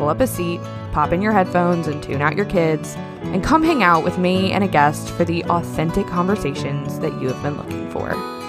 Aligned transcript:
Pull 0.00 0.08
up 0.08 0.20
a 0.20 0.26
seat, 0.26 0.62
pop 0.92 1.12
in 1.12 1.20
your 1.20 1.32
headphones, 1.32 1.86
and 1.86 2.02
tune 2.02 2.22
out 2.22 2.34
your 2.34 2.46
kids, 2.46 2.94
and 3.20 3.44
come 3.44 3.62
hang 3.62 3.82
out 3.82 4.02
with 4.02 4.16
me 4.16 4.50
and 4.50 4.64
a 4.64 4.66
guest 4.66 5.10
for 5.10 5.26
the 5.26 5.44
authentic 5.44 6.06
conversations 6.06 6.98
that 7.00 7.12
you 7.20 7.28
have 7.28 7.42
been 7.42 7.58
looking 7.58 7.90
for. 7.90 8.39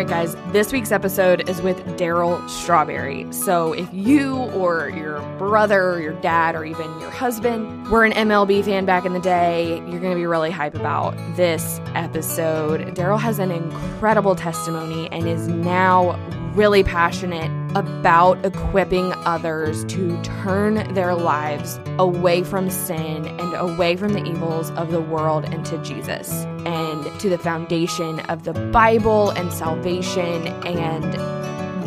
Right, 0.00 0.08
guys, 0.08 0.34
this 0.50 0.72
week's 0.72 0.92
episode 0.92 1.46
is 1.46 1.60
with 1.60 1.76
Darryl 1.98 2.48
Strawberry. 2.48 3.30
So, 3.34 3.74
if 3.74 3.86
you 3.92 4.34
or 4.34 4.88
your 4.88 5.20
brother 5.36 5.90
or 5.90 6.00
your 6.00 6.18
dad 6.22 6.54
or 6.54 6.64
even 6.64 6.86
your 7.00 7.10
husband 7.10 7.86
were 7.90 8.06
an 8.06 8.12
MLB 8.12 8.64
fan 8.64 8.86
back 8.86 9.04
in 9.04 9.12
the 9.12 9.20
day, 9.20 9.76
you're 9.80 10.00
going 10.00 10.12
to 10.12 10.16
be 10.16 10.24
really 10.24 10.50
hype 10.50 10.74
about 10.74 11.14
this 11.36 11.82
episode. 11.94 12.80
Darryl 12.94 13.20
has 13.20 13.38
an 13.38 13.50
incredible 13.50 14.34
testimony 14.34 15.06
and 15.12 15.28
is 15.28 15.48
now 15.48 16.18
really 16.54 16.82
passionate 16.82 17.50
about 17.76 18.42
equipping 18.44 19.12
others 19.26 19.84
to 19.84 20.20
turn 20.22 20.94
their 20.94 21.14
lives 21.14 21.78
away 21.98 22.42
from 22.42 22.70
sin 22.70 23.26
and 23.26 23.54
away 23.54 23.96
from 23.96 24.14
the 24.14 24.24
evils 24.24 24.70
of 24.70 24.90
the 24.90 25.00
world 25.00 25.44
and 25.44 25.64
to 25.66 25.76
Jesus 25.82 26.32
and 26.64 26.89
to 27.18 27.28
the 27.28 27.38
foundation 27.38 28.20
of 28.20 28.44
the 28.44 28.52
Bible 28.52 29.30
and 29.30 29.52
salvation. 29.52 30.46
And 30.66 31.12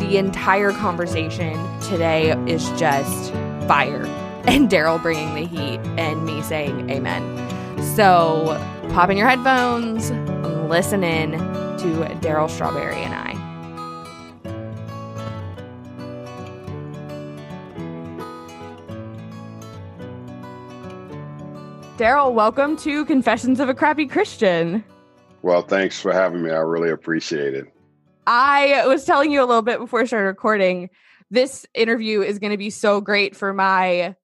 the 0.00 0.18
entire 0.18 0.72
conversation 0.72 1.52
today 1.80 2.32
is 2.46 2.68
just 2.78 3.32
fire. 3.66 4.04
And 4.46 4.68
Darryl 4.68 5.00
bringing 5.00 5.32
the 5.34 5.46
heat 5.46 5.80
and 5.96 6.26
me 6.26 6.42
saying 6.42 6.90
amen. 6.90 7.22
So 7.96 8.58
pop 8.90 9.08
in 9.08 9.16
your 9.16 9.26
headphones, 9.26 10.10
listen 10.68 11.02
in 11.02 11.32
to 11.32 12.04
Darryl 12.20 12.50
Strawberry 12.50 12.96
and 12.96 13.14
I. 13.14 13.54
Darryl, 21.96 22.34
welcome 22.34 22.76
to 22.78 23.04
Confessions 23.04 23.60
of 23.60 23.68
a 23.68 23.74
Crappy 23.74 24.06
Christian. 24.06 24.84
Well, 25.44 25.60
thanks 25.60 26.00
for 26.00 26.10
having 26.10 26.40
me. 26.40 26.50
I 26.50 26.60
really 26.60 26.88
appreciate 26.88 27.52
it. 27.52 27.66
I 28.26 28.86
was 28.86 29.04
telling 29.04 29.30
you 29.30 29.40
a 29.40 29.44
little 29.44 29.60
bit 29.60 29.78
before 29.78 30.00
I 30.00 30.06
started 30.06 30.28
recording. 30.28 30.88
This 31.30 31.66
interview 31.74 32.22
is 32.22 32.38
going 32.38 32.52
to 32.52 32.56
be 32.56 32.70
so 32.70 33.02
great 33.02 33.36
for 33.36 33.52
my. 33.52 34.16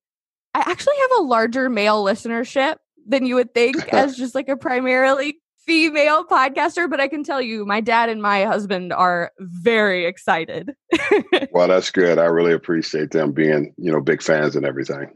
I 0.55 0.59
actually 0.59 0.97
have 0.99 1.19
a 1.19 1.23
larger 1.25 1.69
male 1.69 2.03
listenership 2.03 2.77
than 3.07 3.27
you 3.27 3.35
would 3.35 3.53
think, 3.53 3.77
as 3.93 4.17
just 4.17 4.35
like 4.35 4.49
a 4.49 4.57
primarily 4.57 5.43
female 5.67 6.25
podcaster. 6.25 6.89
But 6.89 7.01
I 7.01 7.09
can 7.09 7.23
tell 7.23 7.43
you, 7.43 7.67
my 7.67 7.83
dad 7.83 8.09
and 8.09 8.23
my 8.23 8.47
husband 8.47 8.91
are 8.91 9.31
very 9.41 10.07
excited. 10.07 10.75
well, 11.53 11.69
that's 11.69 11.91
good. 11.91 12.19
I 12.19 12.25
really 12.25 12.55
appreciate 12.55 13.11
them 13.11 13.33
being, 13.33 13.75
you 13.77 13.93
know, 13.93 14.01
big 14.01 14.23
fans 14.23 14.57
and 14.57 14.65
everything. 14.65 15.11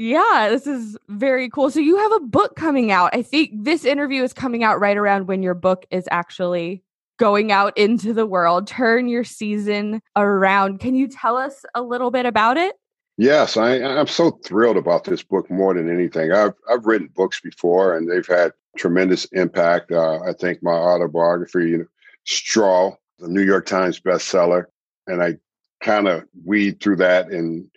Yeah, 0.00 0.48
this 0.48 0.68
is 0.68 0.96
very 1.08 1.50
cool. 1.50 1.72
So 1.72 1.80
you 1.80 1.96
have 1.96 2.12
a 2.12 2.20
book 2.20 2.54
coming 2.54 2.92
out. 2.92 3.10
I 3.14 3.22
think 3.22 3.50
this 3.52 3.84
interview 3.84 4.22
is 4.22 4.32
coming 4.32 4.62
out 4.62 4.78
right 4.78 4.96
around 4.96 5.26
when 5.26 5.42
your 5.42 5.54
book 5.54 5.86
is 5.90 6.06
actually 6.12 6.84
going 7.18 7.50
out 7.50 7.76
into 7.76 8.12
the 8.12 8.24
world. 8.24 8.68
Turn 8.68 9.08
your 9.08 9.24
season 9.24 10.00
around. 10.14 10.78
Can 10.78 10.94
you 10.94 11.08
tell 11.08 11.36
us 11.36 11.64
a 11.74 11.82
little 11.82 12.12
bit 12.12 12.26
about 12.26 12.56
it? 12.56 12.76
Yes, 13.16 13.56
I, 13.56 13.82
I'm 13.82 14.06
so 14.06 14.38
thrilled 14.44 14.76
about 14.76 15.02
this 15.02 15.24
book 15.24 15.50
more 15.50 15.74
than 15.74 15.92
anything. 15.92 16.30
I've 16.30 16.54
I've 16.70 16.86
written 16.86 17.10
books 17.16 17.40
before, 17.40 17.96
and 17.96 18.08
they've 18.08 18.24
had 18.24 18.52
tremendous 18.76 19.24
impact. 19.32 19.90
Uh, 19.90 20.20
I 20.20 20.32
think 20.32 20.62
my 20.62 20.70
autobiography, 20.70 21.70
you 21.70 21.78
know, 21.78 21.86
Straw, 22.24 22.92
the 23.18 23.26
New 23.26 23.42
York 23.42 23.66
Times 23.66 23.98
bestseller, 23.98 24.66
and 25.08 25.20
I 25.20 25.38
kind 25.82 26.06
of 26.06 26.22
weed 26.44 26.80
through 26.80 26.96
that 26.96 27.32
and 27.32 27.68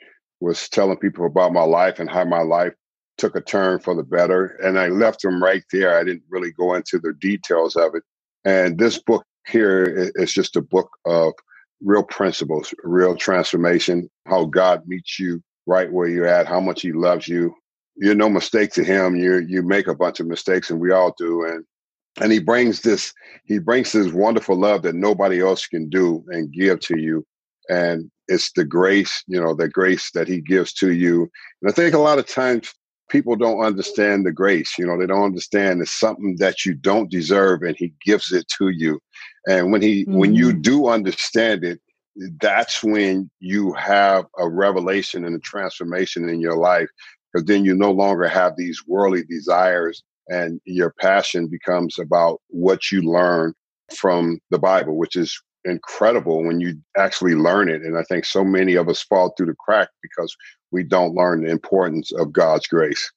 was 0.42 0.68
telling 0.68 0.98
people 0.98 1.26
about 1.26 1.54
my 1.54 1.64
life 1.64 2.00
and 2.00 2.10
how 2.10 2.26
my 2.26 2.42
life 2.42 2.74
took 3.18 3.36
a 3.36 3.42
turn 3.42 3.80
for 3.80 3.96
the 3.96 4.04
better. 4.04 4.58
And 4.64 4.80
I 4.80 4.88
left 4.88 5.22
them 5.22 5.42
right 5.42 5.64
there. 5.72 5.98
I 5.98 6.04
didn't 6.04 6.24
really 6.30 6.52
go 6.52 6.74
into 6.74 7.00
the 7.00 7.14
details 7.14 7.76
of 7.76 7.96
it. 7.96 8.04
And 8.44 8.78
this 8.78 8.98
mm-hmm. 8.98 9.14
book 9.14 9.26
here 9.48 10.12
is 10.16 10.34
just 10.34 10.56
a 10.56 10.62
book 10.62 10.90
of 11.06 11.34
real 11.84 12.04
principles, 12.04 12.74
real 12.84 13.16
transformation, 13.16 14.10
how 14.26 14.46
God 14.46 14.84
meets 14.88 15.20
you 15.20 15.42
right 15.68 15.92
where 15.92 16.08
you're 16.08 16.28
at, 16.28 16.48
how 16.48 16.60
much 16.60 16.82
he 16.82 16.92
loves 16.92 17.28
you. 17.28 17.54
You're 17.96 18.16
no 18.16 18.30
mistake 18.30 18.72
to 18.74 18.84
him. 18.84 19.16
You 19.16 19.40
you 19.48 19.62
make 19.62 19.88
a 19.88 19.96
bunch 19.96 20.20
of 20.20 20.28
mistakes 20.28 20.72
and 20.72 20.80
we 20.80 20.92
all 20.92 21.14
do. 21.18 21.46
And 21.46 21.66
and 22.20 22.32
he 22.32 22.40
brings 22.40 22.82
this, 22.82 23.14
he 23.46 23.60
brings 23.60 23.92
this 23.92 24.12
wonderful 24.12 24.58
love 24.58 24.82
that 24.82 24.96
nobody 24.96 25.42
else 25.42 25.66
can 25.68 25.90
do 25.90 26.26
and 26.30 26.52
give 26.52 26.80
to 26.82 27.00
you. 27.00 27.26
And 27.70 28.10
it's 28.28 28.52
the 28.54 28.66
grace, 28.66 29.24
you 29.28 29.40
know, 29.40 29.54
the 29.54 29.70
grace 29.70 30.12
that 30.14 30.28
he 30.28 30.42
gives 30.42 30.74
to 30.74 30.94
you. 30.94 31.30
And 31.62 31.70
I 31.70 31.74
think 31.74 31.94
a 31.94 32.00
lot 32.00 32.20
of 32.20 32.28
times 32.28 32.74
people 33.10 33.36
don't 33.36 33.64
understand 33.64 34.26
the 34.26 34.32
grace. 34.32 34.78
You 34.78 34.86
know, 34.86 34.98
they 34.98 35.06
don't 35.06 35.24
understand 35.24 35.82
it's 35.82 35.92
something 35.92 36.38
that 36.38 36.66
you 36.66 36.74
don't 36.74 37.12
deserve 37.12 37.62
and 37.62 37.76
he 37.78 37.94
gives 38.06 38.32
it 38.32 38.48
to 38.58 38.70
you. 38.70 39.00
And 39.48 39.72
when 39.72 39.82
he 39.82 40.06
mm-hmm. 40.06 40.18
when 40.18 40.34
you 40.34 40.50
mm-hmm. 40.50 40.62
do 40.62 40.88
understand 40.88 41.64
it, 41.64 41.80
that's 42.40 42.84
when 42.84 43.30
you 43.40 43.74
have 43.74 44.26
a 44.38 44.50
revelation 44.50 45.26
and 45.26 45.36
a 45.36 45.40
transformation 45.40 46.30
in 46.30 46.40
your 46.40 46.58
life. 46.58 46.90
Because 47.32 47.46
then 47.46 47.64
you 47.64 47.76
no 47.76 47.92
longer 47.92 48.28
have 48.28 48.56
these 48.58 48.82
worldly 48.88 49.24
desires 49.24 50.04
and 50.28 50.60
your 50.66 50.94
passion 51.00 51.48
becomes 51.48 51.98
about 52.00 52.42
what 52.48 52.92
you 52.92 53.02
learn 53.02 53.54
from 53.96 54.40
the 54.50 54.60
Bible, 54.60 54.98
which 54.98 55.16
is 55.16 55.42
incredible 55.66 56.44
when 56.44 56.60
you 56.60 56.76
actually 56.98 57.36
learn 57.36 57.70
it. 57.70 57.82
And 57.82 57.98
I 57.98 58.04
think 58.04 58.26
so 58.26 58.44
many 58.44 58.76
of 58.76 58.90
us 58.90 59.02
fall 59.02 59.34
through 59.36 59.48
the 59.48 59.56
crack 59.56 59.90
because 60.02 60.36
we 60.72 60.84
don't 60.84 61.16
learn 61.16 61.44
the 61.44 61.52
importance 61.52 62.12
of 62.12 62.32
God's 62.32 62.68
grace. 62.68 63.12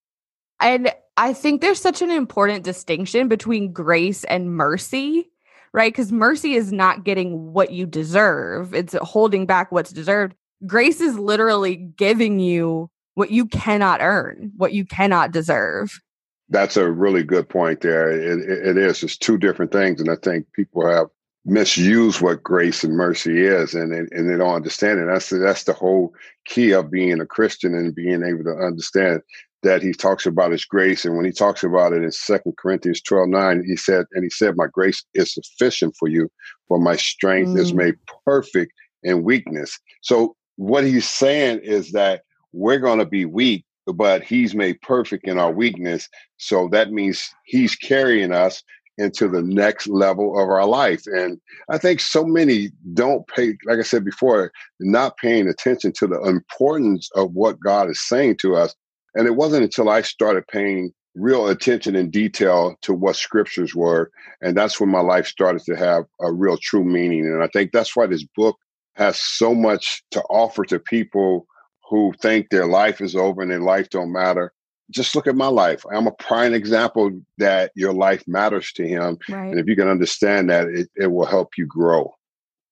And 0.61 0.93
I 1.17 1.33
think 1.33 1.61
there's 1.61 1.81
such 1.81 2.03
an 2.03 2.11
important 2.11 2.65
distinction 2.65 3.29
between 3.29 3.73
grace 3.73 4.25
and 4.25 4.55
mercy, 4.55 5.31
right? 5.73 5.93
Because 5.93 6.13
mercy 6.13 6.55
is 6.55 6.73
not 6.73 7.05
getting 7.05 7.53
what 7.53 7.71
you 7.71 7.87
deserve, 7.87 8.75
it's 8.75 8.95
holding 9.03 9.47
back 9.47 9.71
what's 9.73 9.93
deserved. 9.93 10.35
Grace 10.67 11.01
is 11.01 11.19
literally 11.19 11.77
giving 11.77 12.39
you 12.39 12.91
what 13.15 13.31
you 13.31 13.47
cannot 13.47 14.01
earn, 14.01 14.53
what 14.57 14.73
you 14.73 14.85
cannot 14.85 15.31
deserve. 15.31 16.01
That's 16.49 16.77
a 16.77 16.91
really 16.91 17.23
good 17.23 17.49
point 17.49 17.81
there. 17.81 18.11
It, 18.11 18.41
it, 18.41 18.69
it 18.69 18.77
is. 18.77 19.03
It's 19.03 19.17
two 19.17 19.39
different 19.39 19.73
things. 19.73 20.01
And 20.01 20.11
I 20.11 20.17
think 20.17 20.47
people 20.53 20.87
have 20.87 21.07
misuse 21.45 22.21
what 22.21 22.43
grace 22.43 22.85
and 22.85 22.97
mercy 22.97 23.45
is 23.45 23.75
and 23.75 23.93
and 23.93 24.31
they 24.31 24.37
don't 24.37 24.55
understand 24.55 24.99
it. 24.99 25.07
That's 25.07 25.29
the, 25.29 25.39
that's 25.39 25.65
the 25.65 25.75
whole 25.75 26.15
key 26.47 26.73
of 26.73 26.91
being 26.91 27.21
a 27.21 27.27
christian 27.27 27.75
and 27.75 27.95
being 27.95 28.23
able 28.23 28.45
to 28.45 28.57
understand 28.57 29.21
that 29.63 29.83
he 29.83 29.93
talks 29.93 30.27
about 30.27 30.53
his 30.53 30.65
grace. 30.65 31.05
And 31.05 31.17
when 31.17 31.25
he 31.25 31.33
talks 31.33 31.63
about 31.63 31.93
it 31.93 32.03
in 32.03 32.13
second 32.13 32.57
corinthians 32.57 33.03
12 33.03 33.29
9 33.29 33.65
he 33.67 33.77
said 33.77 34.07
and 34.13 34.25
he 34.25 34.31
said 34.31 34.57
my 34.57 34.67
grace 34.67 35.05
is 35.15 35.35
sufficient 35.35 35.95
for 35.99 36.09
you 36.09 36.31
for 36.67 36.79
my 36.79 36.97
strength 36.97 37.51
mm. 37.51 37.59
is 37.59 37.75
made 37.75 37.97
perfect 38.25 38.73
in 39.03 39.23
weakness. 39.23 39.79
So 40.01 40.37
what 40.57 40.85
he's 40.85 41.09
saying 41.09 41.61
is 41.63 41.93
that 41.93 42.23
we're 42.53 42.79
going 42.79 43.01
to 43.01 43.07
be 43.07 43.27
weak 43.27 43.65
but 43.87 44.23
he's 44.23 44.55
made 44.55 44.81
perfect 44.81 45.29
in 45.29 45.39
our 45.39 45.53
weakness. 45.53 46.09
So 46.39 46.69
that 46.69 46.91
means 46.91 47.31
he's 47.45 47.77
carrying 47.77 48.33
us 48.33 48.63
into 48.99 49.29
the 49.29 49.43
next 49.43 49.89
level 49.89 50.41
of 50.41 50.49
our 50.49 50.67
life. 50.67 51.03
And 51.07 51.41
I 51.69 51.79
think 51.79 52.01
so 52.01 52.25
many 52.25 52.71
don't 52.93 53.27
pay, 53.27 53.57
like 53.65 53.79
I 53.79 53.83
said 53.83 54.05
before, 54.05 54.53
not 54.81 55.17
paying 55.17 55.49
attention 55.49 55.93
to 55.99 56.07
the 56.07 56.21
importance 56.23 57.11
of 57.15 57.33
what 57.33 57.61
God 57.61 57.91
is 57.91 58.01
saying 58.01 58.37
to 58.39 58.57
us. 58.57 58.75
And 59.15 59.27
it 59.27 59.37
wasn't 59.37 59.65
until 59.65 59.89
I 59.89 60.03
started 60.03 60.47
paying 60.49 60.93
real 61.15 61.49
attention 61.49 61.95
and 61.95 62.11
detail 62.13 62.77
to 62.83 62.93
what 62.93 63.17
scriptures 63.17 63.75
were. 63.75 64.11
And 64.41 64.57
that's 64.57 64.81
when 64.81 64.91
my 64.91 65.01
life 65.01 65.27
started 65.27 65.63
to 65.65 65.77
have 65.77 66.05
a 66.21 66.33
real 66.33 66.57
true 66.57 66.85
meaning. 66.85 67.27
And 67.27 67.43
I 67.43 67.49
think 67.49 67.73
that's 67.73 67.95
why 67.95 68.07
this 68.07 68.25
book 68.37 68.57
has 68.95 69.19
so 69.19 69.55
much 69.55 70.03
to 70.13 70.23
offer 70.25 70.65
to 70.65 70.79
people 70.79 71.47
who 71.89 72.13
think 72.21 72.49
their 72.49 72.67
life 72.67 73.01
is 73.01 73.15
over 73.15 73.43
and 73.43 73.51
their 73.51 73.61
life 73.61 73.91
don't 73.91 74.13
matter 74.13 74.53
just 74.91 75.15
look 75.15 75.27
at 75.27 75.37
my 75.37 75.47
life. 75.47 75.85
I'm 75.93 76.07
a 76.07 76.13
prime 76.13 76.55
example 76.55 77.11
that 77.39 77.73
your 77.75 77.93
life 77.93 78.23
matters 78.27 78.73
to 78.73 78.87
him. 78.87 79.19
Right. 79.29 79.51
And 79.51 79.59
if 79.59 79.67
you 79.67 79.77
can 79.77 79.89
understand 79.89 80.51
that, 80.51 80.69
it, 80.69 80.89
it 80.97 81.07
will 81.09 81.27
help 81.27 81.57
you 81.57 81.67
grow. 81.67 82.15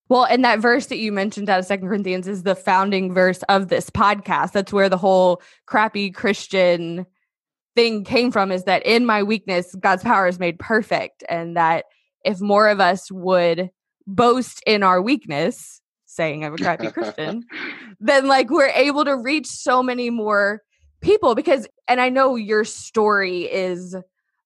Well, 0.08 0.24
and 0.24 0.44
that 0.44 0.60
verse 0.60 0.86
that 0.86 0.98
you 0.98 1.10
mentioned 1.10 1.48
out 1.48 1.58
of 1.58 1.64
Second 1.64 1.88
Corinthians 1.88 2.28
is 2.28 2.42
the 2.42 2.54
founding 2.54 3.14
verse 3.14 3.42
of 3.48 3.68
this 3.68 3.88
podcast. 3.88 4.52
That's 4.52 4.72
where 4.72 4.90
the 4.90 4.98
whole 4.98 5.40
crappy 5.66 6.10
Christian 6.10 7.06
thing 7.74 8.04
came 8.04 8.30
from 8.30 8.52
is 8.52 8.64
that 8.64 8.84
in 8.84 9.06
my 9.06 9.22
weakness, 9.22 9.74
God's 9.74 10.02
power 10.02 10.26
is 10.26 10.38
made 10.38 10.58
perfect. 10.58 11.24
And 11.30 11.56
that 11.56 11.86
if 12.24 12.40
more 12.40 12.68
of 12.68 12.78
us 12.78 13.10
would 13.10 13.70
boast 14.06 14.62
in 14.66 14.82
our 14.82 15.00
weakness, 15.00 15.80
saying 16.04 16.44
I'm 16.44 16.54
a 16.54 16.58
crappy 16.58 16.90
Christian, 16.90 17.44
then 18.00 18.28
like 18.28 18.50
we're 18.50 18.68
able 18.68 19.06
to 19.06 19.16
reach 19.16 19.46
so 19.46 19.82
many 19.82 20.10
more 20.10 20.62
people 21.02 21.34
because, 21.34 21.66
and 21.88 22.00
I 22.00 22.08
know 22.08 22.36
your 22.36 22.64
story 22.64 23.42
is 23.52 23.96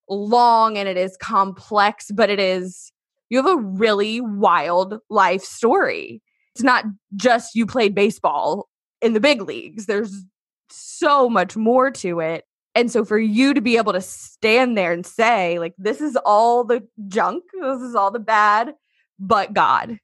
long 0.09 0.77
and 0.77 0.89
it 0.89 0.97
is 0.97 1.15
complex, 1.17 2.11
but 2.11 2.29
it 2.29 2.39
is, 2.39 2.91
you 3.29 3.37
have 3.37 3.57
a 3.57 3.61
really 3.61 4.21
wild 4.21 4.99
life 5.09 5.43
story. 5.43 6.21
It's 6.55 6.63
not 6.63 6.85
just 7.15 7.55
you 7.55 7.65
played 7.65 7.95
baseball 7.95 8.67
in 9.01 9.13
the 9.13 9.19
big 9.19 9.41
leagues, 9.41 9.85
there's 9.85 10.25
so 10.69 11.29
much 11.29 11.55
more 11.55 11.91
to 11.91 12.19
it. 12.19 12.45
And 12.73 12.91
so 12.91 13.05
for 13.05 13.17
you 13.17 13.53
to 13.53 13.61
be 13.61 13.77
able 13.77 13.93
to 13.93 14.01
stand 14.01 14.77
there 14.77 14.91
and 14.91 15.05
say, 15.05 15.59
like, 15.59 15.73
this 15.77 16.01
is 16.01 16.15
all 16.25 16.63
the 16.63 16.87
junk, 17.07 17.43
this 17.59 17.81
is 17.81 17.95
all 17.95 18.11
the 18.11 18.19
bad, 18.19 18.73
but 19.19 19.53
God, 19.53 19.99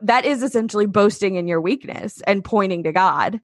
that 0.00 0.24
is 0.24 0.42
essentially 0.42 0.86
boasting 0.86 1.36
in 1.36 1.48
your 1.48 1.60
weakness 1.60 2.20
and 2.26 2.44
pointing 2.44 2.82
to 2.84 2.92
God. 2.92 3.40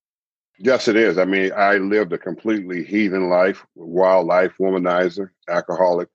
Yes, 0.59 0.87
it 0.87 0.97
is. 0.97 1.19
I 1.19 1.25
mean, 1.25 1.53
I 1.56 1.79
lived 1.79 2.12
a 2.12 2.19
completely 2.19 2.85
heathen 2.85 3.29
life, 3.29 3.65
wild 3.75 4.27
life, 4.27 4.53
womanizer, 4.61 5.31
alcoholic, 5.49 6.09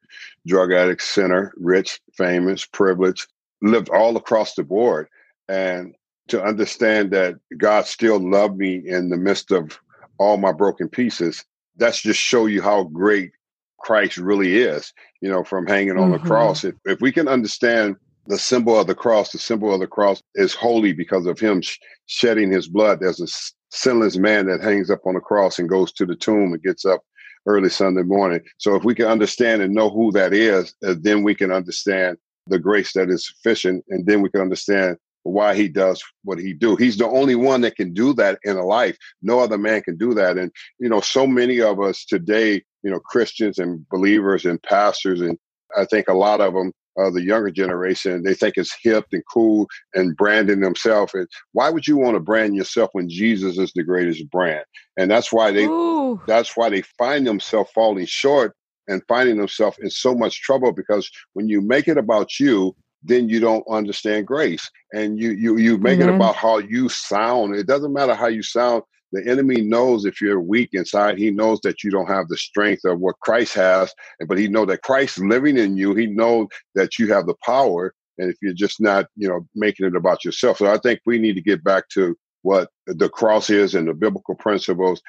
drug 0.47 0.71
addict, 0.71 1.01
sinner, 1.01 1.53
rich, 1.57 1.99
famous, 2.13 2.65
privileged, 2.65 3.27
lived 3.61 3.89
all 3.89 4.15
across 4.15 4.55
the 4.55 4.63
board. 4.63 5.07
And 5.49 5.93
to 6.29 6.41
understand 6.41 7.11
that 7.11 7.35
God 7.57 7.85
still 7.85 8.19
loved 8.19 8.57
me 8.57 8.81
in 8.85 9.09
the 9.09 9.17
midst 9.17 9.51
of 9.51 9.77
all 10.19 10.37
my 10.37 10.53
broken 10.53 10.87
pieces, 10.87 11.43
that's 11.75 12.01
just 12.01 12.19
show 12.19 12.45
you 12.45 12.61
how 12.61 12.83
great 12.83 13.31
Christ 13.79 14.17
really 14.17 14.57
is, 14.57 14.93
you 15.21 15.29
know, 15.29 15.43
from 15.43 15.67
hanging 15.67 15.97
on 15.97 16.11
mm-hmm. 16.11 16.23
the 16.23 16.29
cross. 16.29 16.63
If, 16.63 16.75
if 16.85 17.01
we 17.01 17.11
can 17.11 17.27
understand 17.27 17.95
the 18.27 18.37
symbol 18.37 18.79
of 18.79 18.87
the 18.87 18.95
cross, 18.95 19.31
the 19.31 19.39
symbol 19.39 19.73
of 19.73 19.79
the 19.79 19.87
cross 19.87 20.21
is 20.35 20.53
holy 20.53 20.93
because 20.93 21.25
of 21.25 21.39
him 21.39 21.61
sh- 21.61 21.79
shedding 22.05 22.51
his 22.51 22.67
blood. 22.67 22.99
There's 22.99 23.19
a 23.19 23.27
sinless 23.69 24.17
man 24.17 24.47
that 24.47 24.61
hangs 24.61 24.89
up 24.89 25.05
on 25.05 25.13
the 25.13 25.19
cross 25.19 25.59
and 25.59 25.69
goes 25.69 25.91
to 25.93 26.05
the 26.05 26.15
tomb 26.15 26.53
and 26.53 26.63
gets 26.63 26.85
up 26.85 27.01
early 27.45 27.69
Sunday 27.69 28.03
morning. 28.03 28.41
So 28.57 28.75
if 28.75 28.83
we 28.83 28.95
can 28.95 29.07
understand 29.07 29.61
and 29.61 29.73
know 29.73 29.89
who 29.89 30.11
that 30.11 30.33
is, 30.33 30.75
uh, 30.85 30.95
then 30.99 31.23
we 31.23 31.35
can 31.35 31.51
understand 31.51 32.17
the 32.47 32.59
grace 32.59 32.93
that 32.93 33.09
is 33.09 33.27
sufficient, 33.27 33.85
and 33.89 34.05
then 34.05 34.21
we 34.21 34.29
can 34.29 34.41
understand 34.41 34.97
why 35.23 35.53
he 35.53 35.67
does 35.67 36.03
what 36.23 36.39
he 36.39 36.53
do. 36.53 36.75
He's 36.75 36.97
the 36.97 37.07
only 37.07 37.35
one 37.35 37.61
that 37.61 37.75
can 37.75 37.93
do 37.93 38.13
that 38.13 38.39
in 38.43 38.57
a 38.57 38.65
life. 38.65 38.97
No 39.21 39.39
other 39.39 39.57
man 39.57 39.81
can 39.81 39.97
do 39.97 40.13
that. 40.15 40.37
And 40.37 40.51
you 40.79 40.89
know, 40.89 41.01
so 41.01 41.27
many 41.27 41.61
of 41.61 41.79
us 41.79 42.05
today, 42.05 42.63
you 42.83 42.89
know, 42.89 42.99
Christians 42.99 43.59
and 43.59 43.87
believers 43.89 44.45
and 44.45 44.61
pastors, 44.63 45.21
and 45.21 45.37
I 45.77 45.85
think 45.85 46.07
a 46.07 46.13
lot 46.13 46.41
of 46.41 46.53
them 46.53 46.73
uh, 46.99 47.09
the 47.09 47.23
younger 47.23 47.51
generation. 47.51 48.23
They 48.23 48.33
think 48.33 48.57
it's 48.57 48.75
hip 48.81 49.05
and 49.11 49.23
cool 49.31 49.67
and 49.93 50.15
branding 50.15 50.59
themselves. 50.59 51.13
And 51.13 51.27
why 51.53 51.69
would 51.69 51.87
you 51.87 51.97
want 51.97 52.15
to 52.15 52.19
brand 52.19 52.55
yourself 52.55 52.89
when 52.93 53.09
Jesus 53.09 53.57
is 53.57 53.71
the 53.73 53.83
greatest 53.83 54.29
brand? 54.29 54.65
And 54.97 55.09
that's 55.09 55.31
why 55.31 55.51
they 55.51 55.65
Ooh. 55.65 56.21
that's 56.27 56.57
why 56.57 56.69
they 56.69 56.81
find 56.81 57.25
themselves 57.25 57.71
falling 57.73 58.05
short 58.05 58.55
and 58.87 59.01
finding 59.07 59.37
themselves 59.37 59.77
in 59.79 59.89
so 59.89 60.15
much 60.15 60.41
trouble 60.41 60.71
because 60.71 61.09
when 61.33 61.47
you 61.47 61.61
make 61.61 61.87
it 61.87 61.97
about 61.97 62.39
you, 62.39 62.75
then 63.03 63.29
you 63.29 63.39
don't 63.39 63.63
understand 63.69 64.27
grace. 64.27 64.69
And 64.93 65.19
you 65.19 65.31
you 65.31 65.57
you 65.57 65.77
make 65.77 65.99
mm-hmm. 65.99 66.09
it 66.09 66.15
about 66.15 66.35
how 66.35 66.57
you 66.57 66.89
sound. 66.89 67.55
It 67.55 67.67
doesn't 67.67 67.93
matter 67.93 68.15
how 68.15 68.27
you 68.27 68.43
sound 68.43 68.83
the 69.11 69.25
enemy 69.27 69.61
knows 69.61 70.05
if 70.05 70.21
you're 70.21 70.41
weak 70.41 70.69
inside 70.73 71.17
he 71.17 71.31
knows 71.31 71.59
that 71.61 71.83
you 71.83 71.91
don't 71.91 72.07
have 72.07 72.27
the 72.27 72.37
strength 72.37 72.85
of 72.85 72.99
what 72.99 73.19
christ 73.19 73.53
has 73.53 73.93
but 74.27 74.37
he 74.37 74.47
knows 74.47 74.67
that 74.67 74.81
christ 74.81 75.19
living 75.19 75.57
in 75.57 75.77
you. 75.77 75.93
He 75.93 76.07
knows 76.07 76.47
that 76.75 76.99
you 76.99 77.11
have 77.13 77.25
the 77.25 77.35
power 77.45 77.93
and 78.17 78.29
if 78.29 78.37
you're 78.41 78.53
just 78.53 78.81
not 78.81 79.07
you 79.15 79.27
know 79.27 79.47
making 79.55 79.85
it 79.85 79.95
about 79.95 80.25
yourself. 80.25 80.57
So 80.57 80.71
i 80.71 80.77
think 80.77 80.99
we 81.05 81.17
need 81.19 81.35
to 81.35 81.41
get 81.41 81.63
back 81.63 81.87
to 81.89 82.17
what 82.41 82.69
the 82.87 83.09
cross 83.09 83.49
is 83.49 83.75
and 83.75 83.87
the 83.87 83.93
biblical 83.93 84.35
principles 84.35 85.01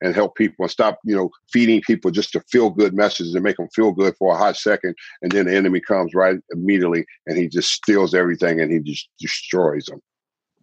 and 0.00 0.14
help 0.14 0.36
people 0.36 0.64
and 0.64 0.70
stop 0.70 0.98
you 1.04 1.14
know 1.14 1.30
feeding 1.52 1.80
people 1.82 2.10
just 2.10 2.32
to 2.32 2.40
feel 2.50 2.70
good 2.70 2.94
messages 2.94 3.34
and 3.34 3.44
make 3.44 3.56
them 3.56 3.68
feel 3.74 3.92
good 3.92 4.14
for 4.16 4.34
a 4.34 4.38
hot 4.38 4.56
second 4.56 4.94
and 5.22 5.32
then 5.32 5.46
the 5.46 5.54
enemy 5.54 5.80
comes 5.80 6.14
right 6.14 6.38
immediately 6.50 7.04
and 7.26 7.36
he 7.36 7.48
just 7.48 7.70
steals 7.72 8.14
everything 8.14 8.60
and 8.60 8.72
he 8.72 8.78
just 8.78 9.08
destroys 9.18 9.86
them 9.86 10.00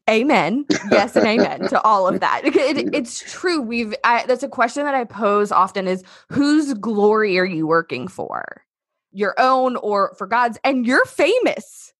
Amen. 0.07 0.66
Yes, 0.84 1.16
and 1.16 1.25
amen 1.25 1.68
to 1.68 1.81
all 1.81 2.07
of 2.07 2.19
that. 2.19 2.42
It, 2.46 2.90
it's 2.94 3.19
true. 3.31 3.62
We've 3.62 3.96
I, 4.04 4.25
that's 4.28 4.44
a 4.44 4.48
question 4.50 4.84
that 4.86 4.94
I 4.94 5.04
pose 5.04 5.52
often: 5.52 5.88
is 5.88 6.04
whose 6.30 6.74
glory 6.75 7.40
are 7.40 7.46
you 7.46 7.66
working 7.66 8.07
for, 8.07 8.63
your 9.12 9.34
own 9.40 9.78
or 9.78 10.13
for 10.18 10.28
God's? 10.28 10.60
And 10.63 10.86
you're 10.86 11.06
famous, 11.06 11.94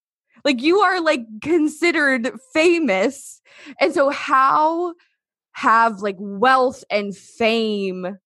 like 0.44 0.62
you 0.62 0.82
are 0.82 1.02
like 1.02 1.22
considered 1.42 2.32
famous, 2.54 3.42
and 3.82 3.94
so 3.94 4.10
how 4.10 4.94
have 5.54 6.02
like 6.02 6.18
wealth 6.20 6.84
and 6.92 7.16
fame? 7.16 8.18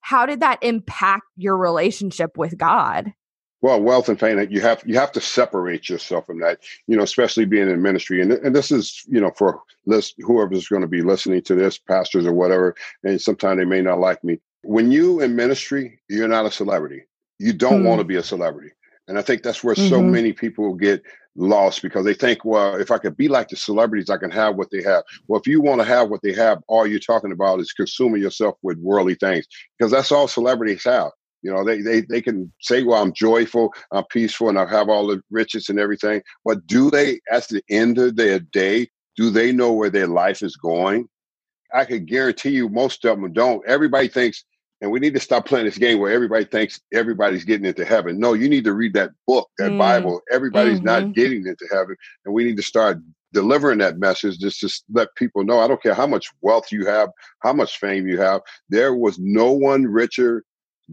How 0.00 0.24
did 0.24 0.40
that 0.40 0.62
impact 0.62 1.24
your 1.36 1.58
relationship 1.58 2.38
with 2.38 2.56
God? 2.56 3.12
Well 3.62 3.80
wealth 3.80 4.08
and 4.08 4.18
fame 4.18 4.44
you 4.50 4.60
have 4.60 4.82
you 4.86 4.94
have 4.94 5.12
to 5.12 5.20
separate 5.20 5.88
yourself 5.88 6.26
from 6.26 6.40
that 6.40 6.60
you 6.86 6.96
know 6.96 7.02
especially 7.02 7.44
being 7.44 7.68
in 7.68 7.82
ministry. 7.82 8.20
And, 8.20 8.32
and 8.32 8.54
this 8.54 8.70
is 8.70 9.02
you 9.08 9.20
know 9.20 9.32
for 9.36 9.60
list 9.86 10.14
whoever's 10.18 10.68
going 10.68 10.82
to 10.82 10.88
be 10.88 11.02
listening 11.02 11.42
to 11.42 11.54
this 11.54 11.78
pastors 11.78 12.26
or 12.26 12.32
whatever 12.32 12.74
and 13.04 13.20
sometimes 13.20 13.58
they 13.58 13.64
may 13.64 13.82
not 13.82 14.00
like 14.00 14.22
me. 14.24 14.38
When 14.62 14.90
you 14.90 15.20
in 15.20 15.36
ministry 15.36 16.00
you're 16.08 16.28
not 16.28 16.46
a 16.46 16.50
celebrity. 16.50 17.04
You 17.38 17.52
don't 17.54 17.78
mm-hmm. 17.78 17.84
want 17.86 18.00
to 18.00 18.04
be 18.04 18.16
a 18.16 18.22
celebrity. 18.22 18.72
And 19.08 19.18
i 19.18 19.22
think 19.22 19.42
that's 19.42 19.64
where 19.64 19.74
mm-hmm. 19.74 19.88
so 19.88 20.02
many 20.02 20.32
people 20.32 20.74
get 20.74 21.02
lost 21.36 21.80
because 21.80 22.04
they 22.04 22.12
think 22.12 22.44
well 22.44 22.74
if 22.74 22.90
i 22.90 22.98
could 22.98 23.16
be 23.16 23.28
like 23.28 23.48
the 23.48 23.56
celebrities 23.56 24.10
i 24.10 24.16
can 24.16 24.32
have 24.32 24.56
what 24.56 24.70
they 24.70 24.82
have. 24.82 25.04
Well 25.28 25.40
if 25.40 25.46
you 25.46 25.60
want 25.60 25.80
to 25.80 25.86
have 25.86 26.08
what 26.08 26.22
they 26.22 26.32
have 26.32 26.58
all 26.66 26.86
you're 26.86 26.98
talking 26.98 27.32
about 27.32 27.60
is 27.60 27.72
consuming 27.72 28.22
yourself 28.22 28.56
with 28.62 28.78
worldly 28.78 29.14
things 29.14 29.46
because 29.78 29.92
that's 29.92 30.12
all 30.12 30.28
celebrities 30.28 30.84
have 30.84 31.10
you 31.42 31.52
know, 31.52 31.64
they, 31.64 31.80
they 31.80 32.02
they 32.02 32.20
can 32.20 32.52
say, 32.60 32.82
well, 32.82 33.02
I'm 33.02 33.12
joyful, 33.12 33.72
I'm 33.92 34.04
peaceful, 34.04 34.48
and 34.48 34.58
I 34.58 34.68
have 34.68 34.88
all 34.88 35.06
the 35.06 35.22
riches 35.30 35.68
and 35.68 35.78
everything. 35.78 36.22
But 36.44 36.66
do 36.66 36.90
they, 36.90 37.20
at 37.30 37.48
the 37.48 37.62
end 37.70 37.98
of 37.98 38.16
their 38.16 38.40
day, 38.40 38.88
do 39.16 39.30
they 39.30 39.52
know 39.52 39.72
where 39.72 39.90
their 39.90 40.06
life 40.06 40.42
is 40.42 40.56
going? 40.56 41.08
I 41.72 41.84
can 41.84 42.04
guarantee 42.04 42.50
you 42.50 42.68
most 42.68 43.04
of 43.04 43.20
them 43.20 43.32
don't. 43.32 43.66
Everybody 43.66 44.08
thinks, 44.08 44.44
and 44.80 44.90
we 44.90 45.00
need 45.00 45.14
to 45.14 45.20
stop 45.20 45.46
playing 45.46 45.66
this 45.66 45.78
game 45.78 45.98
where 45.98 46.12
everybody 46.12 46.44
thinks 46.44 46.80
everybody's 46.92 47.44
getting 47.44 47.66
into 47.66 47.84
heaven. 47.84 48.18
No, 48.18 48.32
you 48.34 48.48
need 48.48 48.64
to 48.64 48.74
read 48.74 48.94
that 48.94 49.10
book, 49.26 49.48
that 49.58 49.70
mm. 49.70 49.78
Bible. 49.78 50.20
Everybody's 50.32 50.78
mm-hmm. 50.78 50.86
not 50.86 51.12
getting 51.14 51.46
into 51.46 51.66
heaven. 51.70 51.96
And 52.24 52.34
we 52.34 52.44
need 52.44 52.56
to 52.56 52.62
start 52.62 52.98
delivering 53.32 53.78
that 53.78 53.98
message 53.98 54.38
just 54.38 54.60
to 54.60 54.82
let 54.92 55.14
people 55.14 55.44
know 55.44 55.60
I 55.60 55.68
don't 55.68 55.82
care 55.82 55.94
how 55.94 56.06
much 56.06 56.28
wealth 56.40 56.72
you 56.72 56.86
have, 56.86 57.10
how 57.40 57.52
much 57.52 57.78
fame 57.78 58.08
you 58.08 58.18
have. 58.20 58.40
There 58.68 58.94
was 58.94 59.18
no 59.18 59.52
one 59.52 59.84
richer 59.84 60.42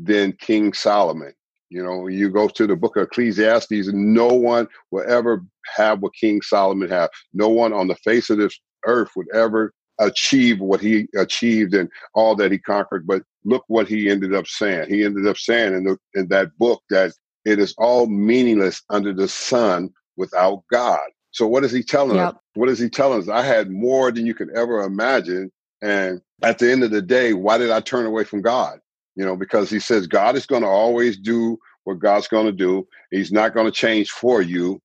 than 0.04 0.34
King 0.34 0.74
Solomon. 0.74 1.34
You 1.70 1.84
know, 1.84 2.08
you 2.08 2.30
go 2.30 2.48
to 2.48 2.68
the 2.68 2.76
book 2.76 2.96
of 2.96 3.04
Ecclesiastes, 3.04 3.90
no 3.90 4.28
one 4.28 4.68
will 4.92 5.10
ever 5.10 5.44
have 5.76 6.00
what 6.00 6.14
King 6.14 6.42
Solomon 6.42 6.90
had. 6.90 7.10
No 7.34 7.50
one 7.50 7.74
on 7.74 7.88
the 7.88 7.96
face 7.96 8.30
of 8.30 8.38
this 8.38 8.58
earth 8.86 9.10
would 9.16 9.28
ever 9.34 9.74
achieve 10.00 10.60
what 10.60 10.80
he 10.80 11.08
achieved 11.18 11.74
and 11.74 11.90
all 12.14 12.36
that 12.36 12.52
he 12.52 12.58
conquered. 12.58 13.06
But 13.06 13.24
look 13.44 13.64
what 13.68 13.88
he 13.88 14.10
ended 14.10 14.34
up 14.34 14.48
saying. 14.48 14.90
He 14.90 15.04
ended 15.04 15.28
up 15.28 15.38
saying 15.38 15.74
in, 15.74 15.84
the, 15.84 15.98
in 16.14 16.28
that 16.30 16.58
book 16.58 16.84
that 16.90 17.14
it 17.46 17.60
is 17.60 17.74
all 17.78 18.08
meaningless 18.08 18.82
under 18.90 19.14
the 19.14 19.28
sun 19.28 19.90
without 20.16 20.64
God. 20.72 21.00
So 21.32 21.48
what 21.48 21.64
is 21.64 21.72
he 21.72 21.84
telling 21.84 22.18
yep. 22.18 22.36
us? 22.36 22.42
What 22.56 22.70
is 22.70 22.80
he 22.80 22.90
telling 22.90 23.22
us? 23.22 23.30
I 23.30 23.44
had 23.44 23.70
more 23.70 24.12
than 24.12 24.26
you 24.26 24.34
could 24.34 24.50
ever 24.56 24.82
imagine. 24.82 25.52
And 25.82 26.22
at 26.42 26.60
the 26.60 26.72
end 26.72 26.84
of 26.84 26.92
the 26.92 27.02
day, 27.02 27.34
why 27.34 27.58
did 27.58 27.72
I 27.72 27.80
turn 27.80 28.06
away 28.06 28.24
from 28.24 28.42
God? 28.42 28.80
You 29.18 29.26
know, 29.26 29.36
because 29.36 29.70
he 29.70 29.80
says 29.80 30.08
God 30.08 30.36
is 30.36 30.46
going 30.46 30.62
to 30.62 30.68
always 30.68 31.18
do 31.18 31.58
what 31.84 32.00
God's 32.00 32.28
going 32.28 32.46
to 32.46 32.52
do. 32.52 32.88
He's 33.12 33.32
not 33.32 33.54
going 33.54 33.66
to 33.66 33.72
change 33.72 34.12
for 34.12 34.42
you. 34.42 34.80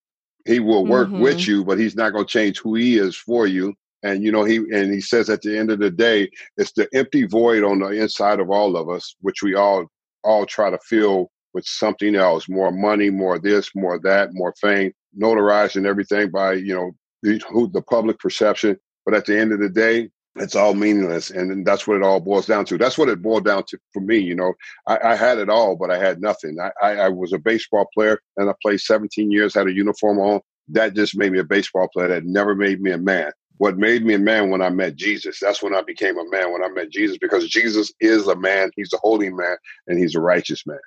He 0.47 0.59
will 0.59 0.87
work 0.87 1.09
mm-hmm. 1.09 1.21
with 1.21 1.47
you, 1.47 1.65
but 1.65 1.79
he's 1.79 1.95
not 1.95 2.12
going 2.12 2.25
to 2.25 2.33
change 2.33 2.59
who 2.59 2.75
he 2.75 2.99
is 2.99 3.15
for 3.15 3.47
you. 3.47 3.75
And 4.03 4.25
you 4.25 4.33
know, 4.33 4.43
he 4.43 4.57
and 4.57 4.93
he 4.93 5.01
says 5.01 5.31
at 5.31 5.43
the 5.43 5.57
end 5.57 5.71
of 5.71 5.79
the 5.79 5.91
day, 5.91 6.31
it's 6.57 6.73
the 6.73 6.89
empty 6.93 7.25
void 7.25 7.62
on 7.62 7.79
the 7.79 7.91
inside 7.91 8.41
of 8.41 8.51
all 8.51 8.77
of 8.77 8.89
us, 8.89 9.15
which 9.21 9.43
we 9.43 9.55
all 9.55 9.87
all 10.25 10.47
try 10.47 10.71
to 10.71 10.79
fill 10.79 11.31
with 11.55 11.67
something 11.67 12.17
else, 12.17 12.49
more 12.49 12.73
money, 12.73 13.11
more 13.11 13.39
this, 13.39 13.71
more 13.75 13.99
that, 14.01 14.31
more 14.33 14.55
fame, 14.61 14.93
notarized 15.21 15.77
and 15.77 15.87
everything 15.87 16.31
by, 16.31 16.55
you 16.55 16.75
know, 16.75 16.93
the, 17.23 17.41
who, 17.51 17.69
the 17.69 17.83
public 17.83 18.19
perception. 18.19 18.77
But 19.05 19.15
at 19.15 19.27
the 19.27 19.39
end 19.39 19.53
of 19.53 19.61
the 19.61 19.69
day, 19.69 20.09
it's 20.37 20.57
all 20.57 20.75
meaningless 20.75 21.31
and 21.31 21.67
that's 21.67 21.87
what 21.87 21.97
it 21.97 22.03
all 22.03 22.19
boils 22.19 22.47
down 22.47 22.65
to 22.65 22.79
that's 22.79 22.97
what 22.97 23.09
it 23.09 23.21
boiled 23.21 23.45
down 23.45 23.62
to 23.69 23.79
for 23.93 24.01
me 24.01 24.17
you 24.17 24.35
know 24.35 24.55
i, 24.87 24.99
I 25.11 25.15
had 25.15 25.37
it 25.37 25.51
all 25.51 25.77
but 25.77 25.91
i 25.91 25.99
had 25.99 26.23
nothing 26.23 26.57
I, 26.59 26.71
I, 26.83 26.97
I, 26.97 27.09
was 27.11 27.35
a 27.35 27.39
baseball 27.39 27.87
player 27.93 28.19
and 28.39 28.49
i 28.49 28.55
played 28.62 28.81
17 28.81 29.31
years 29.31 29.55
had 29.55 29.67
a 29.67 29.75
uniform 29.75 30.19
on 30.19 30.41
that 30.69 30.95
just 30.95 31.17
made 31.17 31.33
me 31.33 31.39
a 31.39 31.45
baseball 31.45 31.89
player. 31.89 32.09
That 32.09 32.25
never 32.25 32.55
made 32.55 32.81
me 32.81 32.91
a 32.91 32.99
man. 32.99 33.33
What 33.59 33.77
made 33.77 34.05
me 34.05 34.15
a 34.15 34.19
man 34.19 34.51
when 34.51 34.62
I 34.62 34.71
met 34.71 34.97
Jesus? 34.97 35.39
That's 35.41 35.62
when 35.62 35.75
I 35.75 35.83
became 35.83 36.19
a 36.19 36.29
man 36.31 36.53
when 36.53 36.65
I 36.65 36.69
met 36.69 36.91
Jesus 36.91 37.19
because 37.19 37.49
Jesus 37.49 37.93
is 38.01 38.27
a 38.27 38.35
man. 38.35 38.71
He's 38.77 38.93
a 38.93 38.99
holy 38.99 39.31
man 39.31 39.57
and 39.87 39.99
he's 39.99 40.15
a 40.15 40.21
righteous 40.21 40.67
man. 40.67 40.81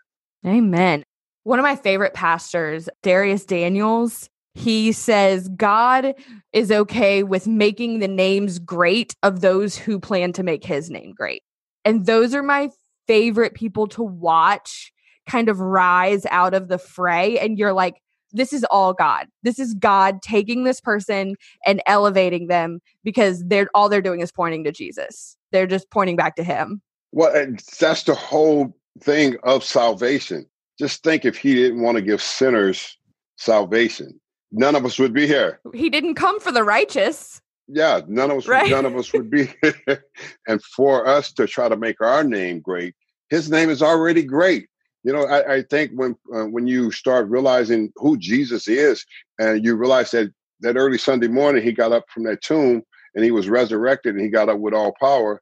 Amen. 0.46 1.04
One 1.44 1.60
of 1.60 1.64
my 1.64 1.76
favorite 1.76 2.14
pastors, 2.14 2.90
Dharius 3.04 3.46
Daniels, 3.46 4.30
he 4.56 4.94
says 4.94 5.50
God 5.50 6.16
is 6.54 6.72
okay 6.72 7.24
with 7.24 7.46
making 7.46 8.00
the 8.00 8.08
names 8.08 8.58
great 8.58 9.14
of 9.22 9.42
those 9.42 9.78
who 9.78 10.00
plan 10.00 10.32
to 10.34 10.44
make 10.44 10.64
his 10.64 10.90
name 10.90 11.14
great. 11.14 11.44
And 11.84 12.06
those 12.06 12.34
are 12.34 12.42
my 12.42 12.70
favorite 13.06 13.54
people 13.54 13.86
to 13.88 14.02
watch 14.02 14.92
kind 15.28 15.50
of 15.50 15.60
rise 15.60 16.26
out 16.32 16.54
of 16.54 16.70
the 16.70 16.78
fray. 16.78 17.38
And 17.38 17.60
you're 17.60 17.74
like, 17.74 18.02
this 18.32 18.54
is 18.54 18.64
all 18.66 18.94
God. 18.94 19.28
This 19.44 19.60
is 19.60 19.74
God 19.74 20.22
taking 20.22 20.64
this 20.64 20.82
person 20.82 21.36
and 21.66 21.82
elevating 21.86 22.48
them 22.48 22.80
because 23.04 23.44
they're 23.46 23.70
all 23.74 23.90
they're 23.90 24.02
doing 24.02 24.22
is 24.22 24.32
pointing 24.32 24.64
to 24.64 24.72
Jesus. 24.72 25.38
They're 25.52 25.68
just 25.68 25.90
pointing 25.92 26.16
back 26.16 26.36
to 26.38 26.44
him. 26.44 26.82
Well, 27.12 27.34
that's 27.80 28.04
the 28.04 28.16
whole 28.16 28.76
thing 29.02 29.38
of 29.44 29.64
salvation. 29.64 30.46
Just 30.80 31.04
think 31.04 31.24
if 31.24 31.38
he 31.38 31.56
didn't 31.56 31.82
want 31.82 31.98
to 31.98 32.02
give 32.02 32.22
sinners 32.22 32.98
salvation, 33.38 34.20
none 34.56 34.76
of 34.76 34.86
us 34.86 34.98
would 34.98 35.14
be 35.14 35.28
here. 35.28 35.60
He 35.74 35.90
didn't 35.90 36.16
come 36.16 36.40
for 36.40 36.52
the 36.52 36.64
righteous. 36.64 37.42
Yeah, 37.68 38.02
none 38.08 38.32
of 38.32 38.38
us, 38.38 38.48
right? 38.48 38.70
none 38.70 38.86
of 38.86 38.96
us 38.96 39.12
would 39.14 39.30
be. 39.30 39.54
and 40.48 40.64
for 40.64 41.08
us 41.08 41.32
to 41.34 41.48
try 41.48 41.68
to 41.68 41.76
make 41.76 42.00
our 42.00 42.24
name 42.24 42.60
great, 42.60 42.96
his 43.30 43.50
name 43.50 43.70
is 43.70 43.82
already 43.82 44.24
great. 44.24 44.68
You 45.04 45.14
know, 45.14 45.26
I, 45.26 45.56
I 45.56 45.62
think 45.64 45.92
when 45.94 46.16
uh, 46.34 46.46
when 46.46 46.68
you 46.68 46.92
start 46.92 47.30
realizing 47.30 47.92
who 47.96 48.18
Jesus 48.18 48.68
is, 48.68 49.06
and 49.40 49.64
you 49.64 49.76
realize 49.76 50.12
that 50.12 50.32
that 50.62 50.78
early 50.78 50.98
Sunday 50.98 51.28
morning 51.28 51.64
he 51.64 51.72
got 51.72 51.92
up 51.92 52.06
from 52.10 52.24
that 52.24 52.42
tomb 52.42 52.84
and 53.14 53.24
he 53.24 53.32
was 53.32 53.50
resurrected 53.50 54.16
and 54.16 54.24
he 54.24 54.30
got 54.30 54.50
up 54.50 54.60
with 54.60 54.74
all 54.74 54.94
power. 55.00 55.42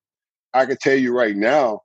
I 0.54 0.66
can 0.66 0.78
tell 0.78 0.96
you 0.96 1.16
right 1.16 1.36
now, 1.36 1.82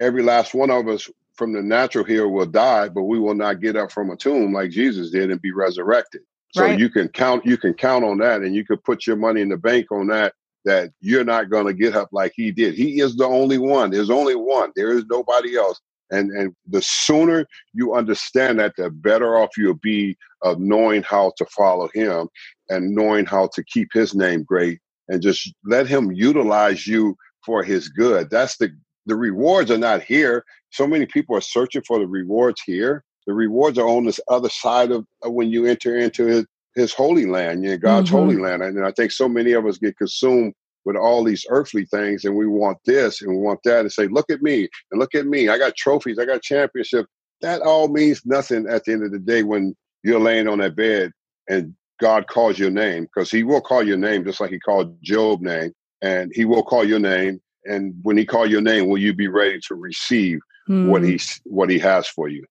every 0.00 0.22
last 0.22 0.54
one 0.54 0.70
of 0.70 0.88
us 0.88 1.08
from 1.34 1.52
the 1.52 1.62
natural 1.62 2.04
here 2.04 2.28
will 2.28 2.46
die, 2.46 2.88
but 2.88 3.02
we 3.02 3.18
will 3.18 3.34
not 3.34 3.60
get 3.60 3.76
up 3.76 3.92
from 3.92 4.10
a 4.10 4.16
tomb 4.16 4.52
like 4.52 4.70
Jesus 4.70 5.10
did 5.10 5.30
and 5.30 5.40
be 5.40 5.52
resurrected. 5.52 6.22
So 6.56 6.62
right. 6.62 6.78
you 6.78 6.88
can 6.88 7.08
count 7.08 7.44
you 7.44 7.58
can 7.58 7.74
count 7.74 8.02
on 8.02 8.16
that 8.18 8.40
and 8.40 8.54
you 8.54 8.64
could 8.64 8.82
put 8.82 9.06
your 9.06 9.16
money 9.16 9.42
in 9.42 9.50
the 9.50 9.58
bank 9.58 9.92
on 9.92 10.06
that 10.06 10.32
that 10.64 10.90
you're 11.00 11.22
not 11.22 11.50
going 11.50 11.66
to 11.66 11.74
get 11.74 11.94
up 11.94 12.08
like 12.12 12.32
he 12.34 12.50
did. 12.50 12.74
He 12.74 13.00
is 13.00 13.14
the 13.14 13.26
only 13.26 13.58
one. 13.58 13.90
There's 13.90 14.08
only 14.08 14.34
one. 14.34 14.72
There 14.74 14.96
is 14.96 15.04
nobody 15.04 15.54
else. 15.56 15.78
And 16.10 16.30
and 16.30 16.54
the 16.66 16.80
sooner 16.80 17.46
you 17.74 17.94
understand 17.94 18.58
that, 18.58 18.74
the 18.76 18.88
better 18.88 19.36
off 19.36 19.50
you'll 19.58 19.74
be 19.74 20.16
of 20.40 20.58
knowing 20.58 21.02
how 21.02 21.32
to 21.36 21.44
follow 21.44 21.90
him 21.92 22.28
and 22.70 22.94
knowing 22.94 23.26
how 23.26 23.48
to 23.48 23.62
keep 23.64 23.90
his 23.92 24.14
name 24.14 24.42
great 24.42 24.80
and 25.08 25.20
just 25.20 25.52
let 25.66 25.86
him 25.86 26.10
utilize 26.10 26.86
you 26.86 27.16
for 27.44 27.62
his 27.62 27.90
good. 27.90 28.30
That's 28.30 28.56
the 28.56 28.74
the 29.04 29.14
rewards 29.14 29.70
are 29.70 29.76
not 29.76 30.02
here. 30.02 30.42
So 30.70 30.86
many 30.86 31.04
people 31.04 31.36
are 31.36 31.42
searching 31.42 31.82
for 31.82 31.98
the 31.98 32.06
rewards 32.06 32.62
here. 32.64 33.04
The 33.26 33.34
rewards 33.34 33.78
are 33.78 33.88
on 33.88 34.04
this 34.04 34.20
other 34.28 34.48
side 34.48 34.90
of, 34.90 35.04
of 35.22 35.32
when 35.32 35.50
you 35.50 35.66
enter 35.66 35.96
into 35.96 36.26
his, 36.26 36.46
his 36.74 36.92
holy 36.92 37.26
land, 37.26 37.64
you 37.64 37.70
know, 37.70 37.78
God's 37.78 38.08
mm-hmm. 38.08 38.18
holy 38.18 38.36
land. 38.36 38.62
And 38.62 38.84
I 38.84 38.92
think 38.92 39.10
so 39.10 39.28
many 39.28 39.52
of 39.52 39.66
us 39.66 39.78
get 39.78 39.98
consumed 39.98 40.54
with 40.84 40.96
all 40.96 41.24
these 41.24 41.44
earthly 41.50 41.84
things 41.86 42.24
and 42.24 42.36
we 42.36 42.46
want 42.46 42.78
this 42.86 43.20
and 43.20 43.30
we 43.32 43.38
want 43.38 43.60
that 43.64 43.80
and 43.80 43.92
say, 43.92 44.06
look 44.06 44.30
at 44.30 44.40
me 44.40 44.68
and 44.90 45.00
look 45.00 45.14
at 45.16 45.26
me. 45.26 45.48
I 45.48 45.58
got 45.58 45.74
trophies, 45.74 46.18
I 46.18 46.24
got 46.24 46.42
championship. 46.42 47.06
That 47.40 47.60
all 47.60 47.88
means 47.88 48.22
nothing 48.24 48.68
at 48.68 48.84
the 48.84 48.92
end 48.92 49.04
of 49.04 49.10
the 49.10 49.18
day 49.18 49.42
when 49.42 49.74
you're 50.04 50.20
laying 50.20 50.46
on 50.46 50.58
that 50.58 50.76
bed 50.76 51.10
and 51.48 51.74
God 52.00 52.28
calls 52.28 52.58
your 52.58 52.70
name 52.70 53.04
because 53.04 53.30
he 53.30 53.42
will 53.42 53.60
call 53.60 53.82
your 53.82 53.96
name 53.96 54.24
just 54.24 54.40
like 54.40 54.50
he 54.50 54.60
called 54.60 54.96
Job 55.02 55.40
name 55.40 55.72
and 56.02 56.30
he 56.34 56.44
will 56.44 56.62
call 56.62 56.84
your 56.84 57.00
name. 57.00 57.40
And 57.64 57.94
when 58.02 58.16
he 58.16 58.24
call 58.24 58.46
your 58.46 58.60
name, 58.60 58.88
will 58.88 58.98
you 58.98 59.12
be 59.12 59.26
ready 59.28 59.58
to 59.66 59.74
receive 59.74 60.38
mm. 60.68 60.88
what 60.88 61.02
he 61.02 61.18
what 61.44 61.68
he 61.68 61.80
has 61.80 62.06
for 62.06 62.28
you? 62.28 62.44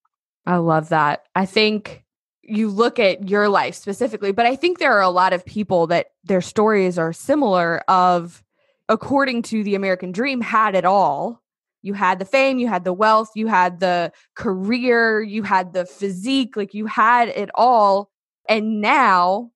I 0.45 0.57
love 0.57 0.89
that. 0.89 1.25
I 1.35 1.45
think 1.45 2.03
you 2.41 2.69
look 2.69 2.99
at 2.99 3.27
your 3.27 3.49
life 3.49 3.75
specifically, 3.75 4.31
but 4.31 4.45
I 4.45 4.55
think 4.55 4.77
there 4.77 4.93
are 4.93 5.01
a 5.01 5.09
lot 5.09 5.33
of 5.33 5.45
people 5.45 5.87
that 5.87 6.07
their 6.23 6.41
stories 6.41 6.97
are 6.97 7.11
similar 7.11 7.79
of 7.87 8.43
according 8.87 9.41
to 9.43 9.63
the 9.63 9.75
American 9.75 10.11
dream 10.11 10.41
had 10.41 10.75
it 10.75 10.85
all. 10.85 11.41
You 11.81 11.93
had 11.93 12.19
the 12.19 12.25
fame, 12.25 12.59
you 12.59 12.67
had 12.67 12.83
the 12.83 12.93
wealth, 12.93 13.29
you 13.35 13.47
had 13.47 13.79
the 13.79 14.11
career, 14.35 15.21
you 15.21 15.43
had 15.43 15.73
the 15.73 15.85
physique, 15.85 16.55
like 16.55 16.73
you 16.73 16.85
had 16.85 17.29
it 17.29 17.49
all. 17.55 18.09
And 18.47 18.81
now 18.81 19.51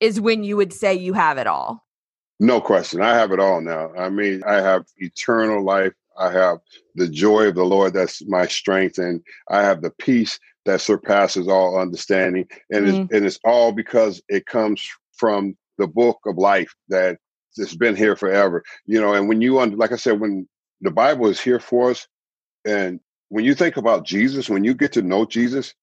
is 0.00 0.20
when 0.20 0.44
you 0.44 0.56
would 0.56 0.72
say 0.72 0.94
you 0.94 1.12
have 1.14 1.38
it 1.38 1.46
all. 1.46 1.84
No 2.40 2.60
question. 2.60 3.00
I 3.00 3.14
have 3.14 3.32
it 3.32 3.40
all 3.40 3.60
now. 3.60 3.92
I 3.96 4.08
mean, 4.08 4.42
I 4.44 4.54
have 4.54 4.86
eternal 4.96 5.64
life. 5.64 5.92
I 6.18 6.32
have 6.32 6.58
the 6.94 7.08
joy 7.08 7.48
of 7.48 7.54
the 7.54 7.64
Lord 7.64 7.94
that's 7.94 8.24
my 8.26 8.46
strength, 8.46 8.98
and 8.98 9.20
I 9.48 9.62
have 9.62 9.82
the 9.82 9.90
peace 9.90 10.38
that 10.64 10.80
surpasses 10.80 11.48
all 11.48 11.78
understanding. 11.78 12.46
And, 12.70 12.86
mm-hmm. 12.86 13.02
it's, 13.02 13.12
and 13.12 13.26
it's 13.26 13.38
all 13.44 13.72
because 13.72 14.22
it 14.28 14.46
comes 14.46 14.88
from 15.16 15.56
the 15.78 15.86
book 15.86 16.18
of 16.26 16.38
life 16.38 16.74
that 16.88 17.18
has 17.58 17.76
been 17.76 17.96
here 17.96 18.16
forever. 18.16 18.62
You 18.86 19.00
know, 19.00 19.14
and 19.14 19.28
when 19.28 19.40
you, 19.40 19.64
like 19.76 19.92
I 19.92 19.96
said, 19.96 20.20
when 20.20 20.48
the 20.80 20.90
Bible 20.90 21.26
is 21.28 21.40
here 21.40 21.60
for 21.60 21.90
us, 21.90 22.06
and 22.64 23.00
when 23.28 23.44
you 23.44 23.54
think 23.54 23.76
about 23.76 24.04
Jesus, 24.04 24.48
when 24.48 24.64
you 24.64 24.74
get 24.74 24.92
to 24.92 25.02
know 25.02 25.24
Jesus, 25.24 25.74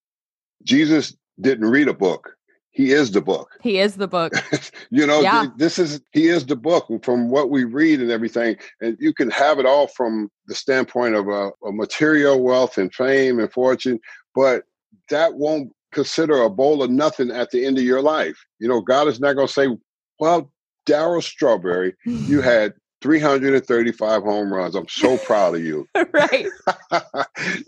Jesus 0.64 1.16
didn't 1.40 1.70
read 1.70 1.88
a 1.88 1.94
book 1.94 2.36
he 2.72 2.92
is 2.92 3.12
the 3.12 3.22
book. 3.22 3.52
He 3.62 3.80
is 3.80 3.98
the 3.98 4.08
book. 4.08 4.34
you 4.90 5.06
know, 5.06 5.22
yeah. 5.22 5.48
this 5.58 5.78
is 5.78 6.02
he 6.14 6.28
is 6.28 6.46
the 6.46 6.56
book 6.56 6.88
from 7.04 7.30
what 7.30 7.50
we 7.50 7.66
read 7.66 8.00
and 8.00 8.10
everything. 8.10 8.56
And 8.80 8.98
you 9.00 9.14
can 9.14 9.30
have 9.30 9.60
it 9.60 9.66
all 9.66 9.88
from 9.88 10.32
the 10.48 10.56
standpoint 10.56 11.16
of 11.16 11.28
a, 11.28 11.52
a 11.66 11.72
material 11.72 12.42
wealth 12.42 12.78
and 12.78 12.94
fame 12.94 13.40
and 13.40 13.52
fortune, 13.52 14.00
but 14.34 14.64
that 15.10 15.36
won't 15.36 15.74
consider 15.92 16.42
a 16.42 16.50
bowl 16.50 16.82
of 16.82 16.90
nothing 16.90 17.30
at 17.30 17.52
the 17.52 17.66
end 17.66 17.78
of 17.78 17.84
your 17.84 18.02
life. 18.02 18.38
You 18.60 18.70
know, 18.70 18.80
God 18.80 19.10
is 19.10 19.20
not 19.20 19.36
going 19.36 19.48
to 19.48 19.54
say, 19.54 19.68
"Well, 20.20 20.50
Darryl 20.88 21.22
Strawberry, 21.22 21.94
you 22.06 22.42
had 22.42 22.74
335 23.02 24.24
home 24.24 24.54
runs. 24.54 24.76
I'm 24.76 24.88
so 24.88 25.18
proud 25.18 25.56
of 25.56 25.62
you." 25.66 25.86
right. 26.14 26.46
you 26.46 27.00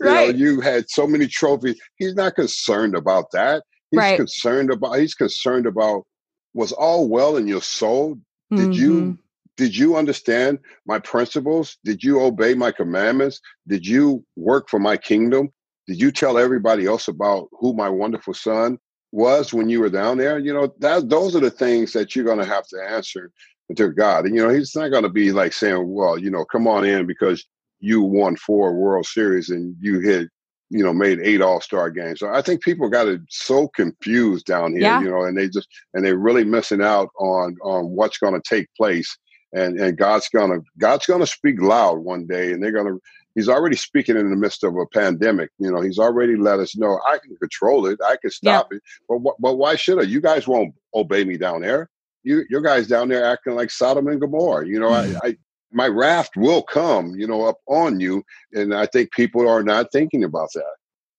Know, 0.00 0.28
you 0.30 0.60
had 0.62 0.88
so 0.88 1.06
many 1.06 1.26
trophies. 1.26 1.78
He's 1.96 2.14
not 2.14 2.36
concerned 2.36 2.94
about 2.96 3.32
that. 3.32 3.64
He's 3.94 3.98
right. 3.98 4.16
concerned 4.16 4.70
about 4.70 4.94
he's 4.94 5.14
concerned 5.14 5.66
about 5.66 6.04
was 6.52 6.72
all 6.72 7.08
well 7.08 7.36
in 7.36 7.46
your 7.46 7.62
soul? 7.62 8.18
Did 8.50 8.70
mm-hmm. 8.70 8.72
you 8.72 9.18
did 9.56 9.76
you 9.76 9.96
understand 9.96 10.58
my 10.86 10.98
principles? 10.98 11.78
Did 11.84 12.02
you 12.02 12.20
obey 12.20 12.54
my 12.54 12.72
commandments? 12.72 13.40
Did 13.68 13.86
you 13.86 14.24
work 14.36 14.68
for 14.68 14.80
my 14.80 14.96
kingdom? 14.96 15.50
Did 15.86 16.00
you 16.00 16.10
tell 16.10 16.38
everybody 16.38 16.86
else 16.86 17.08
about 17.08 17.48
who 17.52 17.72
my 17.72 17.88
wonderful 17.88 18.34
son 18.34 18.78
was 19.12 19.54
when 19.54 19.68
you 19.68 19.80
were 19.80 19.90
down 19.90 20.18
there? 20.18 20.38
You 20.38 20.52
know, 20.52 20.74
that 20.78 21.08
those 21.08 21.36
are 21.36 21.40
the 21.40 21.50
things 21.50 21.92
that 21.92 22.16
you're 22.16 22.24
going 22.24 22.38
to 22.38 22.44
have 22.44 22.66
to 22.68 22.82
answer 22.82 23.30
to 23.76 23.90
God. 23.90 24.26
And 24.26 24.34
you 24.34 24.42
know, 24.42 24.52
he's 24.52 24.74
not 24.74 24.88
going 24.88 25.04
to 25.04 25.08
be 25.08 25.30
like 25.30 25.52
saying, 25.52 25.92
"Well, 25.92 26.18
you 26.18 26.30
know, 26.30 26.44
come 26.44 26.66
on 26.66 26.84
in 26.84 27.06
because 27.06 27.44
you 27.80 28.02
won 28.02 28.36
four 28.36 28.74
World 28.74 29.06
Series 29.06 29.50
and 29.50 29.76
you 29.80 30.00
hit 30.00 30.28
you 30.70 30.82
know, 30.82 30.92
made 30.92 31.20
eight 31.20 31.40
All 31.40 31.60
Star 31.60 31.90
games. 31.90 32.20
So 32.20 32.28
I 32.28 32.42
think 32.42 32.62
people 32.62 32.88
got 32.88 33.08
it 33.08 33.20
so 33.28 33.68
confused 33.68 34.46
down 34.46 34.72
here, 34.72 34.82
yeah. 34.82 35.00
you 35.00 35.10
know, 35.10 35.22
and 35.22 35.36
they 35.36 35.48
just 35.48 35.68
and 35.92 36.04
they're 36.04 36.16
really 36.16 36.44
missing 36.44 36.82
out 36.82 37.10
on 37.18 37.56
on 37.62 37.90
what's 37.90 38.18
going 38.18 38.34
to 38.34 38.42
take 38.48 38.68
place. 38.76 39.16
And 39.52 39.78
and 39.78 39.96
God's 39.96 40.28
gonna 40.28 40.60
God's 40.78 41.06
gonna 41.06 41.26
speak 41.26 41.60
loud 41.60 41.98
one 41.98 42.26
day, 42.26 42.52
and 42.52 42.62
they're 42.62 42.72
gonna. 42.72 42.96
He's 43.36 43.48
already 43.48 43.76
speaking 43.76 44.16
in 44.16 44.30
the 44.30 44.36
midst 44.36 44.62
of 44.62 44.76
a 44.76 44.86
pandemic. 44.86 45.50
You 45.58 45.70
know, 45.70 45.80
he's 45.80 45.98
already 45.98 46.36
let 46.36 46.60
us 46.60 46.76
know 46.76 47.00
I 47.08 47.18
can 47.18 47.36
control 47.36 47.86
it, 47.86 47.98
I 48.04 48.16
can 48.20 48.30
stop 48.30 48.68
yeah. 48.70 48.76
it. 48.76 48.82
But 49.08 49.34
but 49.38 49.56
why 49.56 49.76
should 49.76 50.00
I? 50.00 50.02
You 50.02 50.20
guys 50.20 50.48
won't 50.48 50.74
obey 50.94 51.24
me 51.24 51.36
down 51.36 51.62
there. 51.62 51.88
You 52.24 52.44
your 52.50 52.62
guys 52.62 52.88
down 52.88 53.08
there 53.08 53.24
acting 53.24 53.54
like 53.54 53.70
Sodom 53.70 54.08
and 54.08 54.20
Gomorrah. 54.20 54.66
You 54.66 54.80
know, 54.80 54.88
I, 54.88 55.06
mm. 55.06 55.18
I 55.22 55.36
my 55.74 55.88
raft 55.88 56.36
will 56.36 56.62
come, 56.62 57.14
you 57.16 57.26
know, 57.26 57.44
up 57.44 57.58
on 57.66 58.00
you. 58.00 58.24
And 58.52 58.74
I 58.74 58.86
think 58.86 59.12
people 59.12 59.48
are 59.48 59.62
not 59.62 59.92
thinking 59.92 60.24
about 60.24 60.50
that. 60.54 60.74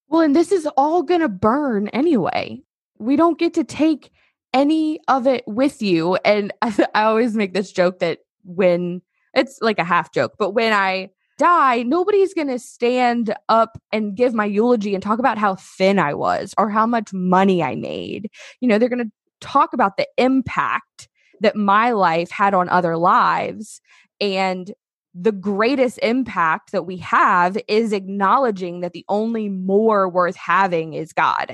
Well, 0.08 0.22
and 0.22 0.36
this 0.36 0.52
is 0.52 0.68
all 0.78 1.04
going 1.04 1.22
to 1.22 1.30
burn 1.30 1.90
anyway. 1.90 2.62
We 2.98 3.16
don't 3.16 3.40
get 3.40 3.54
to 3.56 3.64
take 3.64 4.12
any 4.54 5.00
of 5.08 5.28
it 5.28 5.44
with 5.46 5.82
you. 5.82 6.16
And 6.26 6.54
I, 6.62 6.88
always 7.04 7.36
make 7.36 7.54
this 7.54 7.72
joke 7.72 8.00
that 8.00 8.20
when 8.44 9.02
it's 9.34 9.60
like 9.62 9.80
a 9.80 9.84
half 9.84 10.14
joke, 10.14 10.36
but 10.40 10.52
when 10.52 10.72
I 10.72 11.10
die, 11.38 11.84
nobody's 11.84 12.34
going 12.34 12.48
to 12.48 12.60
stand 12.60 13.36
up 13.50 13.78
and 13.92 14.16
give 14.16 14.34
my 14.34 14.46
eulogy 14.46 14.94
and 14.94 15.04
talk 15.04 15.20
about 15.20 15.38
how 15.38 15.56
thin 15.56 16.00
I 16.00 16.14
was 16.14 16.54
or 16.58 16.70
how 16.70 16.86
much 16.86 17.12
money 17.12 17.62
I 17.62 17.76
made. 17.76 18.30
You 18.62 18.70
know, 18.70 18.78
they're 18.80 18.88
going 18.88 19.04
to 19.04 19.12
talk 19.42 19.74
about 19.74 19.98
the 19.98 20.08
impact 20.18 21.10
that 21.42 21.58
my 21.58 21.92
life 21.92 22.32
had 22.32 22.54
on 22.54 22.70
other 22.70 22.96
lives 22.96 23.82
and 24.20 24.74
the 25.14 25.32
greatest 25.32 25.98
impact 26.00 26.72
that 26.74 26.86
we 26.86 26.98
have 26.98 27.58
is 27.68 27.94
acknowledging 27.94 28.82
that 28.82 28.94
the 28.94 29.06
only 29.08 29.48
more 29.48 30.10
worth 30.10 30.36
having 30.36 30.94
is 30.94 31.14
God. 31.14 31.54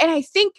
And 0.00 0.10
I 0.10 0.22
think 0.22 0.54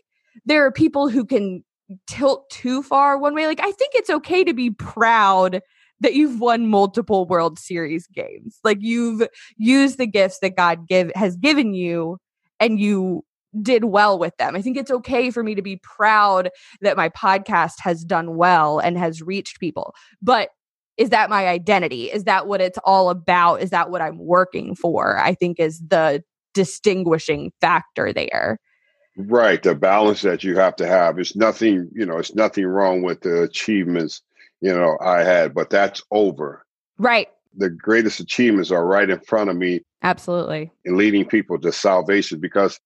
there 0.46 0.66
are 0.66 0.72
people 0.72 1.10
who 1.10 1.26
can 1.26 1.64
tilt 2.08 2.50
too 2.50 2.84
far 2.84 3.18
one 3.18 3.36
way. 3.36 3.48
Like, 3.48 3.60
I 3.60 3.72
think 3.72 3.92
it's 3.96 4.10
okay 4.10 4.46
to 4.46 4.54
be 4.54 4.70
proud 4.70 5.62
that 6.00 6.16
you've 6.16 6.40
won 6.40 6.68
multiple 6.68 7.26
World 7.26 7.60
Series 7.60 8.08
games. 8.08 8.60
Like 8.64 8.80
you've 8.82 9.28
used 9.58 9.98
the 9.98 10.08
gifts 10.08 10.40
that 10.40 10.56
God 10.56 10.88
give 10.88 11.12
has 11.16 11.36
given 11.36 11.74
you 11.74 12.18
and 12.60 12.80
you 12.80 13.24
did 13.62 13.86
well 13.86 14.18
with 14.18 14.36
them. 14.38 14.56
I 14.56 14.62
think 14.62 14.78
it's 14.78 14.92
okay 14.92 15.30
for 15.30 15.44
me 15.44 15.56
to 15.56 15.62
be 15.62 15.78
proud 15.78 16.50
that 16.82 16.98
my 16.98 17.10
podcast 17.10 17.74
has 17.82 18.04
done 18.04 18.36
well 18.36 18.80
and 18.80 18.98
has 18.98 19.22
reached 19.22 19.60
people. 19.60 19.94
But 20.22 20.50
is 20.98 21.10
that 21.10 21.30
my 21.30 21.48
identity? 21.48 22.06
Is 22.12 22.26
that 22.26 22.48
what 22.48 22.62
it's 22.62 22.78
all 22.84 23.10
about? 23.10 23.62
Is 23.62 23.70
that 23.72 23.90
what 23.90 24.02
I'm 24.02 24.18
working 24.18 24.76
for? 24.76 25.18
I 25.18 25.34
think 25.34 25.60
is 25.60 25.80
the 25.80 26.24
distinguishing 26.54 27.52
factor 27.62 28.14
there. 28.14 28.60
Right. 29.18 29.62
The 29.62 29.76
balance 29.76 30.22
that 30.22 30.44
you 30.44 30.58
have 30.58 30.76
to 30.78 30.88
have. 30.88 31.20
It's 31.20 31.36
nothing, 31.36 31.90
you 31.94 32.06
know, 32.06 32.18
it's 32.18 32.36
nothing 32.36 32.66
wrong 32.66 33.02
with 33.02 33.22
the 33.22 33.44
achievements, 33.44 34.22
you 34.62 34.74
know, 34.74 34.98
I 35.02 35.24
had, 35.24 35.54
but 35.54 35.70
that's 35.70 36.02
over. 36.12 36.66
Right. 36.98 37.28
The 37.58 37.70
greatest 37.70 38.20
achievements 38.20 38.72
are 38.72 38.86
right 38.86 39.10
in 39.10 39.20
front 39.22 39.50
of 39.50 39.58
me. 39.58 39.82
Absolutely. 40.04 40.72
In 40.86 40.98
leading 40.98 41.26
people 41.26 41.60
to 41.60 41.72
salvation 41.72 42.40
because 42.40 42.80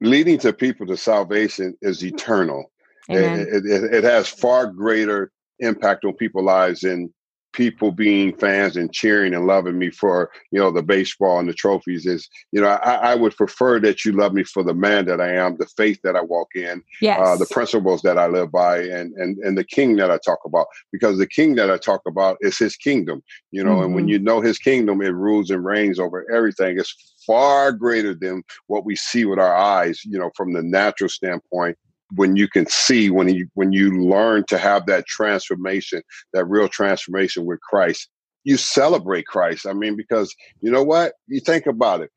leading 0.00 0.38
to 0.38 0.52
people 0.52 0.86
to 0.86 0.96
salvation 0.96 1.76
is 1.80 2.04
eternal. 2.04 2.70
It, 3.10 3.64
it, 3.64 3.94
it, 3.94 4.04
has 4.04 4.28
far 4.28 4.66
greater 4.66 5.32
impact 5.60 6.04
on 6.04 6.12
people's 6.12 6.44
lives 6.44 6.80
than 6.80 7.12
people 7.58 7.90
being 7.90 8.32
fans 8.36 8.76
and 8.76 8.92
cheering 8.92 9.34
and 9.34 9.44
loving 9.44 9.76
me 9.76 9.90
for 9.90 10.30
you 10.52 10.60
know 10.60 10.70
the 10.70 10.82
baseball 10.82 11.40
and 11.40 11.48
the 11.48 11.52
trophies 11.52 12.06
is 12.06 12.28
you 12.52 12.60
know 12.60 12.68
I, 12.68 13.10
I 13.10 13.14
would 13.16 13.36
prefer 13.36 13.80
that 13.80 14.04
you 14.04 14.12
love 14.12 14.32
me 14.32 14.44
for 14.44 14.62
the 14.62 14.74
man 14.74 15.06
that 15.06 15.20
I 15.20 15.34
am, 15.34 15.56
the 15.56 15.66
faith 15.76 15.98
that 16.04 16.14
I 16.14 16.22
walk 16.22 16.50
in, 16.54 16.84
yes. 17.00 17.18
uh, 17.20 17.36
the 17.36 17.46
principles 17.46 18.02
that 18.02 18.16
I 18.16 18.28
live 18.28 18.52
by, 18.52 18.78
and 18.82 19.12
and 19.14 19.38
and 19.38 19.58
the 19.58 19.64
king 19.64 19.96
that 19.96 20.08
I 20.08 20.18
talk 20.24 20.38
about. 20.46 20.68
Because 20.92 21.18
the 21.18 21.26
king 21.26 21.56
that 21.56 21.68
I 21.68 21.78
talk 21.78 22.02
about 22.06 22.38
is 22.40 22.56
his 22.56 22.76
kingdom, 22.76 23.24
you 23.50 23.64
know, 23.64 23.72
mm-hmm. 23.72 23.82
and 23.86 23.94
when 23.96 24.04
mm-hmm. 24.04 24.10
you 24.10 24.18
know 24.20 24.40
his 24.40 24.58
kingdom, 24.58 25.02
it 25.02 25.08
rules 25.08 25.50
and 25.50 25.64
reigns 25.64 25.98
over 25.98 26.30
everything. 26.32 26.78
It's 26.78 26.94
far 27.26 27.72
greater 27.72 28.14
than 28.14 28.44
what 28.68 28.84
we 28.84 28.94
see 28.94 29.24
with 29.24 29.40
our 29.40 29.54
eyes, 29.56 30.00
you 30.04 30.18
know, 30.18 30.30
from 30.36 30.52
the 30.52 30.62
natural 30.62 31.10
standpoint 31.10 31.76
when 32.14 32.36
you 32.36 32.48
can 32.48 32.66
see 32.66 33.10
when 33.10 33.28
you 33.28 33.46
when 33.54 33.72
you 33.72 34.02
learn 34.02 34.44
to 34.48 34.56
have 34.56 34.86
that 34.86 35.06
transformation 35.06 36.02
that 36.32 36.44
real 36.46 36.68
transformation 36.68 37.44
with 37.44 37.60
christ 37.60 38.08
you 38.48 38.56
celebrate 38.56 39.26
christ. 39.26 39.66
I 39.66 39.74
mean 39.74 39.94
because 39.94 40.34
you 40.62 40.70
know 40.70 40.82
what? 40.82 41.12
You 41.26 41.40
think 41.40 41.66
about 41.66 42.00
it. 42.00 42.10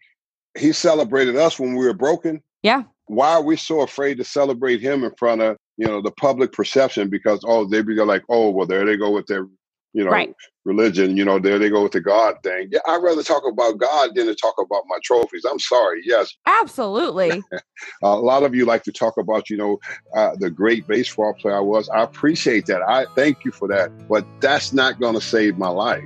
He 0.57 0.71
celebrated 0.71 1.35
us 1.35 1.59
when 1.59 1.75
we 1.75 1.85
were 1.85 1.93
broken. 1.93 2.41
Yeah. 2.63 2.83
Why 3.07 3.33
are 3.33 3.43
we 3.43 3.57
so 3.57 3.81
afraid 3.81 4.17
to 4.17 4.23
celebrate 4.23 4.79
him 4.79 5.03
in 5.03 5.11
front 5.17 5.41
of 5.41 5.57
you 5.75 5.85
know 5.87 6.01
the 6.01 6.11
public 6.11 6.53
perception? 6.53 7.09
Because 7.09 7.41
oh 7.45 7.65
they 7.65 7.81
be 7.81 7.95
like 7.95 8.23
oh 8.29 8.49
well 8.49 8.65
there 8.65 8.85
they 8.85 8.95
go 8.95 9.11
with 9.11 9.27
their 9.27 9.47
you 9.93 10.03
know, 10.03 10.11
right. 10.11 10.33
religion, 10.63 11.17
you 11.17 11.25
know, 11.25 11.39
there 11.39 11.59
they 11.59 11.69
go 11.69 11.83
with 11.83 11.91
the 11.91 12.01
God 12.01 12.35
thing. 12.43 12.69
Yeah, 12.71 12.79
I'd 12.87 13.03
rather 13.03 13.23
talk 13.23 13.43
about 13.47 13.77
God 13.77 14.11
than 14.15 14.27
to 14.27 14.35
talk 14.35 14.55
about 14.57 14.83
my 14.87 14.97
trophies. 15.03 15.45
I'm 15.49 15.59
sorry. 15.59 16.01
Yes. 16.05 16.33
Absolutely. 16.45 17.41
a 18.03 18.15
lot 18.15 18.43
of 18.43 18.55
you 18.55 18.65
like 18.65 18.83
to 18.83 18.91
talk 18.91 19.17
about, 19.17 19.49
you 19.49 19.57
know, 19.57 19.79
uh, 20.15 20.31
the 20.39 20.49
great 20.49 20.87
baseball 20.87 21.33
player 21.33 21.57
I 21.57 21.61
was. 21.61 21.89
I 21.89 22.03
appreciate 22.03 22.65
that. 22.67 22.81
I 22.81 23.05
thank 23.15 23.43
you 23.43 23.51
for 23.51 23.67
that. 23.67 23.91
But 24.07 24.25
that's 24.39 24.71
not 24.71 24.99
going 24.99 25.15
to 25.15 25.21
save 25.21 25.57
my 25.57 25.69
life. 25.69 26.03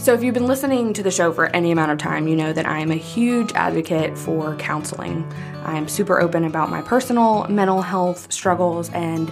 So, 0.00 0.14
if 0.14 0.22
you've 0.22 0.32
been 0.32 0.46
listening 0.46 0.94
to 0.94 1.02
the 1.02 1.10
show 1.10 1.30
for 1.30 1.54
any 1.54 1.72
amount 1.72 1.92
of 1.92 1.98
time, 1.98 2.26
you 2.26 2.34
know 2.34 2.54
that 2.54 2.66
I 2.66 2.78
am 2.78 2.90
a 2.90 2.96
huge 2.96 3.52
advocate 3.52 4.16
for 4.16 4.56
counseling. 4.56 5.30
I'm 5.62 5.88
super 5.88 6.22
open 6.22 6.44
about 6.44 6.70
my 6.70 6.80
personal 6.80 7.46
mental 7.48 7.82
health 7.82 8.32
struggles 8.32 8.88
and 8.94 9.30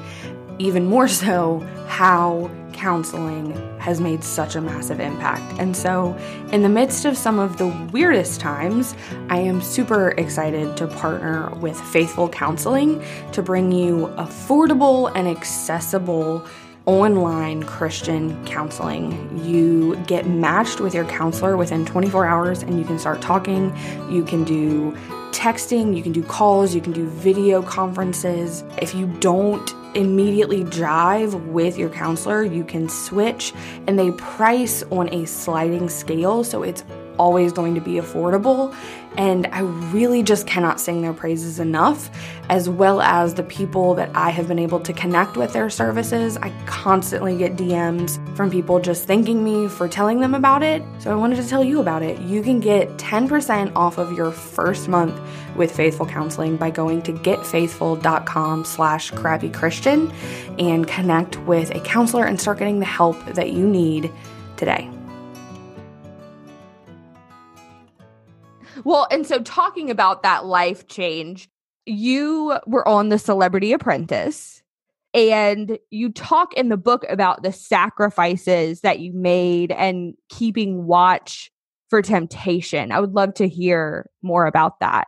even 0.58 0.86
more 0.86 1.08
so 1.08 1.60
how 1.86 2.50
counseling 2.72 3.52
has 3.78 4.00
made 4.00 4.22
such 4.22 4.54
a 4.54 4.60
massive 4.60 5.00
impact. 5.00 5.58
And 5.58 5.76
so, 5.76 6.16
in 6.52 6.62
the 6.62 6.68
midst 6.68 7.04
of 7.04 7.16
some 7.16 7.38
of 7.38 7.58
the 7.58 7.66
weirdest 7.92 8.40
times, 8.40 8.94
I 9.28 9.38
am 9.38 9.60
super 9.60 10.10
excited 10.10 10.76
to 10.76 10.86
partner 10.86 11.50
with 11.56 11.78
Faithful 11.80 12.28
Counseling 12.28 13.02
to 13.32 13.42
bring 13.42 13.72
you 13.72 14.06
affordable 14.16 15.10
and 15.14 15.26
accessible 15.26 16.46
online 16.86 17.64
Christian 17.64 18.44
counseling. 18.46 19.44
You 19.44 19.96
get 20.06 20.26
matched 20.26 20.80
with 20.80 20.94
your 20.94 21.04
counselor 21.04 21.56
within 21.56 21.84
24 21.84 22.26
hours 22.26 22.62
and 22.62 22.78
you 22.78 22.84
can 22.84 22.98
start 22.98 23.20
talking. 23.20 23.76
You 24.08 24.24
can 24.24 24.42
do 24.42 24.96
texting, 25.32 25.94
you 25.94 26.02
can 26.02 26.12
do 26.12 26.22
calls, 26.22 26.74
you 26.74 26.80
can 26.80 26.92
do 26.92 27.06
video 27.06 27.60
conferences. 27.60 28.64
If 28.80 28.94
you 28.94 29.06
don't 29.20 29.74
immediately 29.94 30.64
jive 30.64 31.34
with 31.46 31.78
your 31.78 31.90
counselor, 31.90 32.42
you 32.42 32.64
can 32.64 32.88
switch 32.88 33.52
and 33.86 33.98
they 33.98 34.10
price 34.12 34.82
on 34.90 35.12
a 35.12 35.26
sliding 35.26 35.88
scale. 35.88 36.44
So 36.44 36.62
it's 36.62 36.84
always 37.18 37.52
going 37.52 37.74
to 37.74 37.80
be 37.80 37.94
affordable. 37.94 38.74
And 39.16 39.48
I 39.48 39.60
really 39.60 40.22
just 40.22 40.46
cannot 40.46 40.80
sing 40.80 41.02
their 41.02 41.12
praises 41.12 41.58
enough, 41.58 42.08
as 42.48 42.68
well 42.68 43.00
as 43.00 43.34
the 43.34 43.42
people 43.42 43.94
that 43.94 44.10
I 44.14 44.30
have 44.30 44.46
been 44.46 44.60
able 44.60 44.78
to 44.80 44.92
connect 44.92 45.36
with 45.36 45.52
their 45.52 45.70
services. 45.70 46.36
I 46.36 46.50
constantly 46.66 47.36
get 47.36 47.56
DMs 47.56 48.18
from 48.36 48.50
people 48.50 48.78
just 48.78 49.06
thanking 49.06 49.42
me 49.42 49.66
for 49.66 49.88
telling 49.88 50.20
them 50.20 50.34
about 50.34 50.62
it. 50.62 50.84
So 51.00 51.10
I 51.10 51.16
wanted 51.16 51.36
to 51.36 51.48
tell 51.48 51.64
you 51.64 51.80
about 51.80 52.02
it. 52.02 52.20
You 52.20 52.42
can 52.42 52.60
get 52.60 52.90
10% 52.96 53.72
off 53.74 53.98
of 53.98 54.12
your 54.12 54.30
first 54.30 54.88
month 54.88 55.20
with 55.56 55.74
Faithful 55.74 56.06
Counseling 56.06 56.56
by 56.56 56.70
going 56.70 57.02
to 57.02 57.12
getfaithful.com 57.12 58.64
slash 58.64 59.10
crappychristian 59.12 60.12
and 60.60 60.86
connect 60.86 61.38
with 61.40 61.74
a 61.74 61.80
counselor 61.80 62.24
and 62.24 62.40
start 62.40 62.58
getting 62.58 62.78
the 62.78 62.86
help 62.86 63.22
that 63.26 63.50
you 63.52 63.66
need 63.66 64.12
today. 64.56 64.88
Well, 68.88 69.06
and 69.10 69.26
so 69.26 69.40
talking 69.40 69.90
about 69.90 70.22
that 70.22 70.46
life 70.46 70.88
change, 70.88 71.50
you 71.84 72.58
were 72.66 72.88
on 72.88 73.10
The 73.10 73.18
Celebrity 73.18 73.74
Apprentice 73.74 74.62
and 75.12 75.78
you 75.90 76.10
talk 76.10 76.54
in 76.54 76.70
the 76.70 76.78
book 76.78 77.04
about 77.10 77.42
the 77.42 77.52
sacrifices 77.52 78.80
that 78.80 79.00
you 79.00 79.12
made 79.12 79.72
and 79.72 80.14
keeping 80.30 80.86
watch 80.86 81.50
for 81.90 82.00
temptation. 82.00 82.90
I 82.90 83.00
would 83.00 83.12
love 83.12 83.34
to 83.34 83.46
hear 83.46 84.08
more 84.22 84.46
about 84.46 84.80
that. 84.80 85.06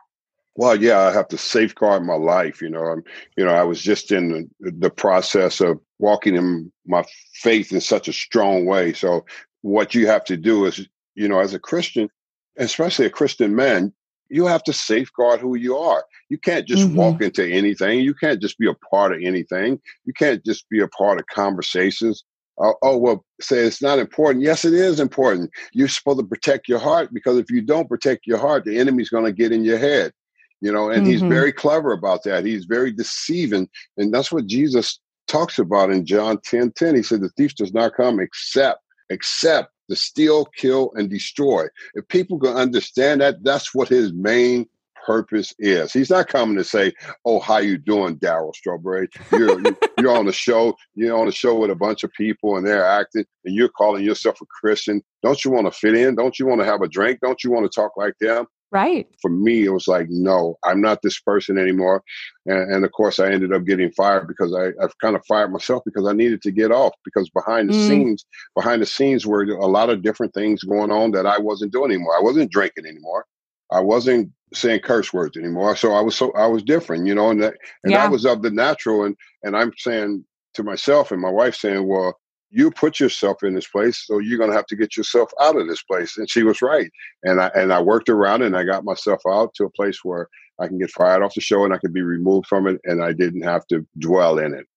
Well, 0.53 0.79
yeah, 0.79 0.99
I 0.99 1.11
have 1.11 1.29
to 1.29 1.37
safeguard 1.39 2.05
my 2.05 2.13
life. 2.13 2.61
You 2.61 2.69
know, 2.69 2.83
I'm, 2.83 3.03
you 3.35 3.43
know, 3.43 3.55
I 3.55 3.63
was 3.63 3.81
just 3.81 4.11
in 4.11 4.47
the, 4.59 4.71
the 4.73 4.91
process 4.91 5.59
of 5.59 5.79
walking 5.97 6.35
in 6.35 6.71
my 6.85 7.03
faith 7.33 7.71
in 7.71 7.81
such 7.81 8.07
a 8.07 8.13
strong 8.13 8.67
way. 8.67 8.93
So, 8.93 9.25
what 9.63 9.95
you 9.95 10.05
have 10.05 10.23
to 10.25 10.37
do 10.37 10.65
is, 10.65 10.87
you 11.15 11.27
know, 11.27 11.39
as 11.39 11.55
a 11.55 11.59
Christian, 11.59 12.11
especially 12.57 13.05
a 13.05 13.09
Christian 13.09 13.55
man, 13.55 13.93
you 14.29 14.45
have 14.45 14.63
to 14.63 14.73
safeguard 14.73 15.41
who 15.41 15.55
you 15.55 15.75
are. 15.75 16.05
You 16.29 16.37
can't 16.37 16.65
just 16.65 16.83
mm-hmm. 16.83 16.95
walk 16.95 17.21
into 17.21 17.45
anything. 17.45 17.99
You 17.99 18.13
can't 18.13 18.41
just 18.41 18.57
be 18.57 18.67
a 18.67 18.73
part 18.89 19.11
of 19.11 19.19
anything. 19.21 19.79
You 20.05 20.13
can't 20.13 20.43
just 20.45 20.69
be 20.69 20.79
a 20.79 20.87
part 20.87 21.19
of 21.19 21.27
conversations. 21.27 22.23
Uh, 22.57 22.73
oh, 22.81 22.97
well, 22.97 23.25
say 23.41 23.57
it's 23.57 23.81
not 23.81 23.99
important. 23.99 24.43
Yes, 24.43 24.63
it 24.63 24.73
is 24.73 24.99
important. 24.99 25.51
You're 25.73 25.89
supposed 25.89 26.19
to 26.19 26.25
protect 26.25 26.69
your 26.69 26.79
heart 26.79 27.13
because 27.13 27.37
if 27.37 27.49
you 27.49 27.61
don't 27.61 27.89
protect 27.89 28.25
your 28.25 28.37
heart, 28.37 28.63
the 28.63 28.79
enemy's 28.79 29.09
going 29.09 29.25
to 29.25 29.33
get 29.33 29.51
in 29.51 29.65
your 29.65 29.77
head. 29.77 30.13
You 30.61 30.71
know, 30.71 30.89
and 30.89 31.01
mm-hmm. 31.01 31.11
he's 31.11 31.21
very 31.21 31.51
clever 31.51 31.91
about 31.91 32.23
that. 32.23 32.45
He's 32.45 32.65
very 32.65 32.91
deceiving. 32.91 33.67
And 33.97 34.13
that's 34.13 34.31
what 34.31 34.45
Jesus 34.45 34.99
talks 35.27 35.57
about 35.57 35.89
in 35.89 36.05
John 36.05 36.39
10 36.45 36.71
10. 36.73 36.95
He 36.95 37.03
said, 37.03 37.21
The 37.21 37.29
thief 37.29 37.55
does 37.55 37.73
not 37.73 37.95
come 37.95 38.19
except, 38.19 38.79
except 39.09 39.71
to 39.91 39.95
steal, 39.95 40.45
kill, 40.45 40.91
and 40.95 41.09
destroy. 41.09 41.67
If 41.93 42.07
people 42.07 42.39
can 42.39 42.55
understand 42.55 43.21
that, 43.21 43.43
that's 43.43 43.75
what 43.75 43.89
his 43.89 44.13
main 44.13 44.67
purpose 45.05 45.53
is. 45.59 45.91
He's 45.91 46.09
not 46.09 46.27
coming 46.27 46.55
to 46.57 46.63
say, 46.63 46.93
"Oh, 47.25 47.39
how 47.39 47.57
you 47.57 47.77
doing, 47.77 48.17
Darryl 48.17 48.55
Strawberry? 48.55 49.09
You're 49.31 49.61
you're 49.99 50.15
on 50.15 50.25
the 50.25 50.33
show. 50.33 50.75
You're 50.95 51.17
on 51.17 51.25
the 51.25 51.31
show 51.31 51.55
with 51.55 51.71
a 51.71 51.75
bunch 51.75 52.03
of 52.03 52.11
people, 52.13 52.57
and 52.57 52.65
they're 52.65 52.85
acting, 52.85 53.25
and 53.45 53.55
you're 53.55 53.69
calling 53.69 54.03
yourself 54.03 54.39
a 54.41 54.45
Christian. 54.45 55.01
Don't 55.23 55.43
you 55.43 55.51
want 55.51 55.67
to 55.67 55.71
fit 55.71 55.95
in? 55.95 56.15
Don't 56.15 56.39
you 56.39 56.45
want 56.45 56.61
to 56.61 56.65
have 56.65 56.81
a 56.81 56.87
drink? 56.87 57.19
Don't 57.21 57.43
you 57.43 57.51
want 57.51 57.69
to 57.69 57.75
talk 57.75 57.97
like 57.97 58.13
them?" 58.19 58.45
Right. 58.71 59.07
For 59.21 59.29
me, 59.29 59.65
it 59.65 59.69
was 59.69 59.87
like, 59.87 60.07
no, 60.09 60.57
I'm 60.63 60.79
not 60.79 61.01
this 61.01 61.19
person 61.19 61.57
anymore. 61.57 62.01
And, 62.45 62.75
and 62.75 62.85
of 62.85 62.91
course, 62.93 63.19
I 63.19 63.29
ended 63.29 63.51
up 63.51 63.65
getting 63.65 63.91
fired 63.91 64.29
because 64.29 64.55
I, 64.55 64.67
I've 64.81 64.97
kind 64.99 65.17
of 65.17 65.25
fired 65.25 65.51
myself 65.51 65.83
because 65.83 66.07
I 66.07 66.13
needed 66.13 66.41
to 66.43 66.51
get 66.51 66.71
off 66.71 66.93
because 67.03 67.29
behind 67.31 67.69
the 67.69 67.73
mm. 67.73 67.87
scenes, 67.87 68.25
behind 68.55 68.81
the 68.81 68.85
scenes 68.85 69.27
were 69.27 69.43
a 69.43 69.67
lot 69.67 69.89
of 69.89 70.01
different 70.01 70.33
things 70.33 70.63
going 70.63 70.89
on 70.89 71.11
that 71.11 71.25
I 71.25 71.37
wasn't 71.37 71.73
doing 71.73 71.91
anymore. 71.91 72.15
I 72.17 72.23
wasn't 72.23 72.49
drinking 72.49 72.85
anymore. 72.85 73.25
I 73.73 73.81
wasn't 73.81 74.31
saying 74.53 74.81
curse 74.81 75.11
words 75.11 75.35
anymore. 75.35 75.75
So 75.75 75.93
I 75.93 76.01
was 76.01 76.15
so 76.15 76.31
I 76.33 76.47
was 76.47 76.63
different, 76.63 77.07
you 77.07 77.15
know, 77.15 77.29
and 77.29 77.43
that 77.43 77.55
and 77.83 77.91
yeah. 77.91 78.03
that 78.03 78.11
was 78.11 78.25
of 78.25 78.41
the 78.41 78.51
natural. 78.51 79.03
And 79.03 79.17
and 79.43 79.55
I'm 79.55 79.73
saying 79.77 80.23
to 80.53 80.63
myself 80.63 81.11
and 81.11 81.21
my 81.21 81.29
wife 81.29 81.55
saying, 81.55 81.87
well, 81.87 82.17
you 82.51 82.69
put 82.69 82.99
yourself 82.99 83.43
in 83.43 83.53
this 83.53 83.67
place, 83.67 84.05
so 84.05 84.19
you're 84.19 84.37
going 84.37 84.49
to 84.49 84.55
have 84.55 84.65
to 84.67 84.75
get 84.75 84.97
yourself 84.97 85.31
out 85.39 85.55
of 85.55 85.67
this 85.67 85.81
place. 85.81 86.17
And 86.17 86.29
she 86.29 86.43
was 86.43 86.61
right. 86.61 86.91
And 87.23 87.41
I 87.41 87.47
and 87.55 87.73
I 87.73 87.81
worked 87.81 88.09
around 88.09 88.41
and 88.41 88.55
I 88.55 88.63
got 88.63 88.83
myself 88.83 89.21
out 89.27 89.53
to 89.55 89.65
a 89.65 89.69
place 89.69 89.99
where 90.03 90.27
I 90.59 90.67
can 90.67 90.77
get 90.77 90.91
fired 90.91 91.23
off 91.23 91.33
the 91.33 91.41
show 91.41 91.63
and 91.63 91.73
I 91.73 91.77
can 91.77 91.93
be 91.93 92.01
removed 92.01 92.47
from 92.47 92.67
it 92.67 92.79
and 92.83 93.03
I 93.03 93.13
didn't 93.13 93.41
have 93.41 93.65
to 93.67 93.85
dwell 93.97 94.37
in 94.37 94.53
it. 94.53 94.67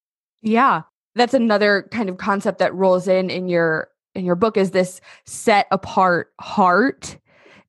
Yeah. 0.41 0.83
That's 1.17 1.35
another 1.35 1.89
kind 1.91 2.09
of 2.09 2.17
concept 2.17 2.59
that 2.59 2.75
rolls 2.75 3.07
in 3.09 3.29
in 3.29 3.49
your 3.49 3.89
in 4.15 4.25
your 4.25 4.37
book 4.37 4.57
is 4.57 4.71
this 4.71 5.01
set 5.27 5.67
apart 5.71 6.33
heart 6.41 7.19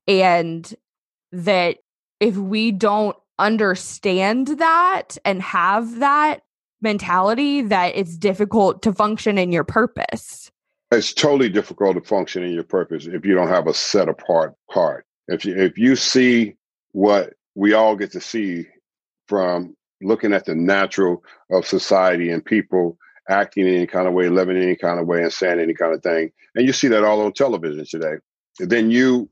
and 0.07 0.73
that 1.31 1.77
if 2.19 2.37
we 2.37 2.71
don't 2.71 3.17
understand 3.39 4.47
that 4.47 5.17
and 5.25 5.41
have 5.41 5.99
that 5.99 6.41
mentality 6.85 7.61
that 7.63 7.95
it's 7.95 8.15
difficult 8.15 8.81
to 8.83 8.93
function 8.93 9.37
in 9.37 9.51
your 9.51 9.65
purpose. 9.65 10.51
It's 10.91 11.13
totally 11.13 11.49
difficult 11.49 11.95
to 11.95 12.01
function 12.01 12.43
in 12.43 12.51
your 12.51 12.63
purpose 12.63 13.07
if 13.07 13.25
you 13.25 13.33
don't 13.33 13.49
have 13.49 13.67
a 13.67 13.73
set 13.73 14.07
apart 14.07 14.53
heart. 14.69 15.05
If 15.27 15.43
you 15.43 15.57
if 15.57 15.77
you 15.77 15.95
see 15.95 16.55
what 16.91 17.33
we 17.55 17.73
all 17.73 17.95
get 17.95 18.11
to 18.11 18.21
see 18.21 18.67
from 19.27 19.75
looking 20.01 20.31
at 20.31 20.45
the 20.45 20.53
natural 20.53 21.23
of 21.49 21.65
society 21.65 22.29
and 22.29 22.45
people 22.45 22.97
acting 23.27 23.67
in 23.67 23.73
any 23.73 23.87
kind 23.87 24.07
of 24.07 24.13
way, 24.13 24.29
living 24.29 24.55
in 24.55 24.63
any 24.63 24.75
kind 24.75 24.99
of 24.99 25.07
way, 25.07 25.23
and 25.23 25.33
saying 25.33 25.59
any 25.59 25.73
kind 25.73 25.95
of 25.95 26.03
thing, 26.03 26.31
and 26.53 26.67
you 26.67 26.71
see 26.71 26.87
that 26.87 27.03
all 27.03 27.21
on 27.21 27.33
television 27.33 27.83
today, 27.85 28.15
then 28.59 28.91
you 28.91 29.27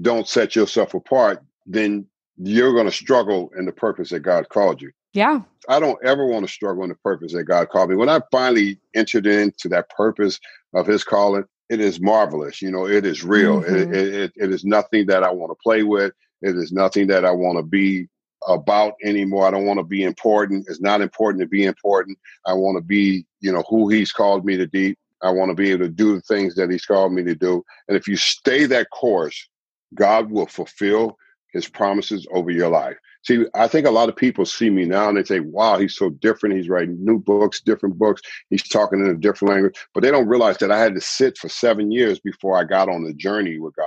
don't 0.00 0.28
set 0.28 0.54
yourself 0.54 0.94
apart, 0.94 1.42
then 1.66 2.06
you're 2.36 2.72
going 2.72 2.86
to 2.86 2.92
struggle 2.92 3.50
in 3.58 3.66
the 3.66 3.72
purpose 3.72 4.10
that 4.10 4.20
God 4.20 4.48
called 4.48 4.80
you. 4.80 4.92
Yeah. 5.12 5.42
I 5.68 5.78
don't 5.78 5.98
ever 6.04 6.26
want 6.26 6.46
to 6.46 6.52
struggle 6.52 6.82
in 6.82 6.88
the 6.88 6.96
purpose 6.96 7.32
that 7.32 7.44
God 7.44 7.68
called 7.68 7.90
me. 7.90 7.96
When 7.96 8.08
I 8.08 8.20
finally 8.30 8.78
entered 8.94 9.26
into 9.26 9.68
that 9.68 9.90
purpose 9.90 10.40
of 10.74 10.86
his 10.86 11.04
calling, 11.04 11.44
it 11.68 11.80
is 11.80 12.00
marvelous. 12.00 12.60
You 12.60 12.70
know, 12.70 12.86
it 12.86 13.06
is 13.06 13.22
real. 13.22 13.62
Mm-hmm. 13.62 13.94
It, 13.94 14.14
it, 14.14 14.32
it 14.36 14.52
is 14.52 14.64
nothing 14.64 15.06
that 15.06 15.22
I 15.22 15.30
want 15.30 15.50
to 15.50 15.62
play 15.62 15.82
with. 15.82 16.12
It 16.40 16.56
is 16.56 16.72
nothing 16.72 17.06
that 17.08 17.24
I 17.24 17.30
want 17.30 17.58
to 17.58 17.62
be 17.62 18.08
about 18.48 18.94
anymore. 19.04 19.46
I 19.46 19.50
don't 19.50 19.66
want 19.66 19.78
to 19.78 19.84
be 19.84 20.02
important. 20.02 20.66
It's 20.68 20.80
not 20.80 21.00
important 21.00 21.40
to 21.42 21.46
be 21.46 21.64
important. 21.64 22.18
I 22.46 22.54
want 22.54 22.76
to 22.76 22.82
be, 22.82 23.24
you 23.40 23.52
know, 23.52 23.62
who 23.68 23.88
he's 23.88 24.12
called 24.12 24.44
me 24.44 24.56
to 24.56 24.66
be. 24.66 24.96
I 25.22 25.30
want 25.30 25.50
to 25.50 25.54
be 25.54 25.70
able 25.70 25.86
to 25.86 25.90
do 25.90 26.16
the 26.16 26.20
things 26.22 26.56
that 26.56 26.70
he's 26.70 26.84
called 26.84 27.12
me 27.12 27.22
to 27.22 27.34
do. 27.34 27.62
And 27.86 27.96
if 27.96 28.08
you 28.08 28.16
stay 28.16 28.66
that 28.66 28.90
course, 28.90 29.48
God 29.94 30.30
will 30.30 30.46
fulfill 30.46 31.16
his 31.52 31.68
promises 31.68 32.26
over 32.32 32.50
your 32.50 32.68
life. 32.68 32.96
See, 33.24 33.44
I 33.54 33.68
think 33.68 33.86
a 33.86 33.90
lot 33.90 34.08
of 34.08 34.16
people 34.16 34.44
see 34.44 34.68
me 34.68 34.84
now 34.84 35.08
and 35.08 35.16
they 35.16 35.24
say, 35.24 35.40
wow, 35.40 35.78
he's 35.78 35.94
so 35.94 36.10
different. 36.10 36.56
He's 36.56 36.68
writing 36.68 37.04
new 37.04 37.20
books, 37.20 37.60
different 37.60 37.98
books. 37.98 38.20
He's 38.50 38.68
talking 38.68 39.00
in 39.00 39.10
a 39.10 39.14
different 39.14 39.54
language. 39.54 39.76
But 39.94 40.02
they 40.02 40.10
don't 40.10 40.28
realize 40.28 40.58
that 40.58 40.72
I 40.72 40.80
had 40.80 40.94
to 40.96 41.00
sit 41.00 41.38
for 41.38 41.48
seven 41.48 41.92
years 41.92 42.18
before 42.18 42.58
I 42.58 42.64
got 42.64 42.88
on 42.88 43.04
the 43.04 43.14
journey 43.14 43.58
with 43.58 43.76
God. 43.76 43.86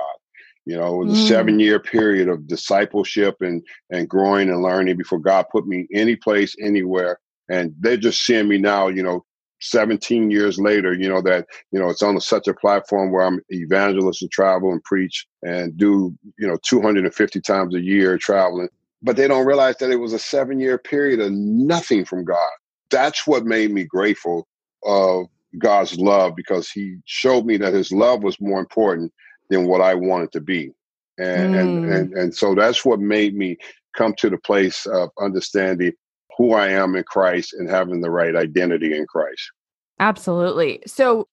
You 0.64 0.76
know, 0.76 1.02
it 1.02 1.06
was 1.06 1.18
mm. 1.18 1.24
a 1.24 1.28
seven 1.28 1.60
year 1.60 1.78
period 1.78 2.28
of 2.28 2.46
discipleship 2.46 3.36
and, 3.40 3.62
and 3.90 4.08
growing 4.08 4.48
and 4.48 4.62
learning 4.62 4.96
before 4.96 5.20
God 5.20 5.46
put 5.52 5.66
me 5.66 5.86
any 5.92 6.16
place, 6.16 6.56
anywhere. 6.60 7.20
And 7.48 7.74
they're 7.78 7.96
just 7.96 8.24
seeing 8.24 8.48
me 8.48 8.58
now, 8.58 8.88
you 8.88 9.02
know, 9.02 9.24
17 9.60 10.30
years 10.30 10.58
later, 10.58 10.92
you 10.92 11.08
know, 11.08 11.22
that, 11.22 11.46
you 11.72 11.80
know, 11.80 11.88
it's 11.88 12.02
on 12.02 12.16
a, 12.16 12.20
such 12.20 12.46
a 12.46 12.54
platform 12.54 13.10
where 13.10 13.24
I'm 13.24 13.40
evangelist 13.48 14.22
and 14.22 14.30
travel 14.30 14.70
and 14.70 14.82
preach 14.84 15.26
and 15.42 15.76
do, 15.76 16.16
you 16.38 16.46
know, 16.46 16.58
250 16.62 17.40
times 17.40 17.74
a 17.74 17.80
year 17.80 18.18
traveling 18.18 18.68
but 19.02 19.16
they 19.16 19.28
don't 19.28 19.46
realize 19.46 19.76
that 19.76 19.90
it 19.90 19.96
was 19.96 20.12
a 20.12 20.18
seven 20.18 20.58
year 20.58 20.78
period 20.78 21.20
of 21.20 21.32
nothing 21.32 22.04
from 22.04 22.24
God. 22.24 22.50
That's 22.90 23.26
what 23.26 23.44
made 23.44 23.70
me 23.70 23.84
grateful 23.84 24.46
of 24.84 25.26
God's 25.58 25.98
love 25.98 26.34
because 26.36 26.70
He 26.70 26.98
showed 27.04 27.46
me 27.46 27.56
that 27.58 27.72
His 27.74 27.92
love 27.92 28.22
was 28.22 28.40
more 28.40 28.60
important 28.60 29.12
than 29.48 29.66
what 29.66 29.80
I 29.80 29.94
wanted 29.94 30.32
to 30.32 30.40
be. 30.40 30.72
And, 31.18 31.54
mm. 31.54 31.60
and, 31.60 31.92
and, 31.92 32.12
and 32.14 32.34
so 32.34 32.54
that's 32.54 32.84
what 32.84 33.00
made 33.00 33.36
me 33.36 33.56
come 33.96 34.14
to 34.18 34.28
the 34.28 34.38
place 34.38 34.86
of 34.86 35.10
understanding 35.20 35.92
who 36.36 36.52
I 36.52 36.68
am 36.68 36.94
in 36.96 37.04
Christ 37.04 37.54
and 37.54 37.68
having 37.68 38.00
the 38.00 38.10
right 38.10 38.36
identity 38.36 38.94
in 38.94 39.06
Christ. 39.06 39.50
Absolutely. 39.98 40.82
So 40.86 41.28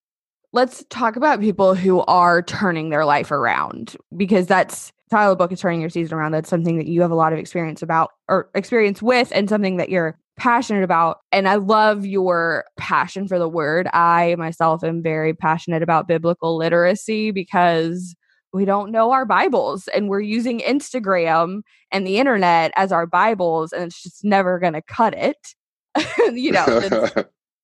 let's 0.52 0.84
talk 0.88 1.16
about 1.16 1.40
people 1.40 1.74
who 1.74 2.00
are 2.02 2.42
turning 2.42 2.90
their 2.90 3.04
life 3.04 3.30
around 3.30 3.96
because 4.16 4.46
that's 4.46 4.92
Tyler 5.10 5.36
book 5.36 5.52
is 5.52 5.60
turning 5.60 5.80
your 5.80 5.90
season 5.90 6.16
around. 6.16 6.32
That's 6.32 6.48
something 6.48 6.78
that 6.78 6.86
you 6.86 7.02
have 7.02 7.10
a 7.10 7.16
lot 7.16 7.32
of 7.32 7.38
experience 7.38 7.82
about 7.82 8.10
or 8.28 8.48
experience 8.54 9.02
with 9.02 9.30
and 9.34 9.48
something 9.48 9.76
that 9.76 9.90
you're 9.90 10.18
passionate 10.36 10.82
about. 10.82 11.18
And 11.30 11.48
I 11.48 11.56
love 11.56 12.06
your 12.06 12.64
passion 12.76 13.28
for 13.28 13.38
the 13.38 13.48
word. 13.48 13.88
I 13.92 14.34
myself 14.38 14.82
am 14.82 15.02
very 15.02 15.34
passionate 15.34 15.82
about 15.82 16.08
biblical 16.08 16.56
literacy 16.56 17.30
because 17.30 18.14
we 18.54 18.64
don't 18.64 18.92
know 18.92 19.10
our 19.10 19.24
Bibles 19.24 19.88
and 19.88 20.08
we're 20.08 20.20
using 20.20 20.60
Instagram 20.60 21.62
and 21.90 22.06
the 22.06 22.18
internet 22.18 22.70
as 22.76 22.92
our 22.92 23.04
Bibles, 23.04 23.72
and 23.72 23.82
it's 23.82 24.00
just 24.00 24.24
never 24.24 24.60
going 24.60 24.74
to 24.74 24.82
cut 24.82 25.12
it. 25.12 25.54
you 26.32 26.52
know, 26.52 26.64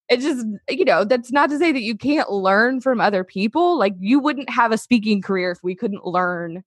it's 0.09 0.25
just, 0.25 0.45
you 0.69 0.85
know, 0.85 1.05
that's 1.05 1.31
not 1.31 1.49
to 1.51 1.59
say 1.59 1.71
that 1.71 1.83
you 1.83 1.97
can't 1.97 2.33
learn 2.33 2.81
from 2.81 3.01
other 3.01 3.23
people. 3.23 3.79
Like, 3.79 3.95
you 4.01 4.19
wouldn't 4.19 4.51
have 4.51 4.73
a 4.73 4.79
speaking 4.79 5.23
career 5.23 5.53
if 5.53 5.59
we 5.63 5.77
couldn't 5.77 6.07
learn 6.07 6.65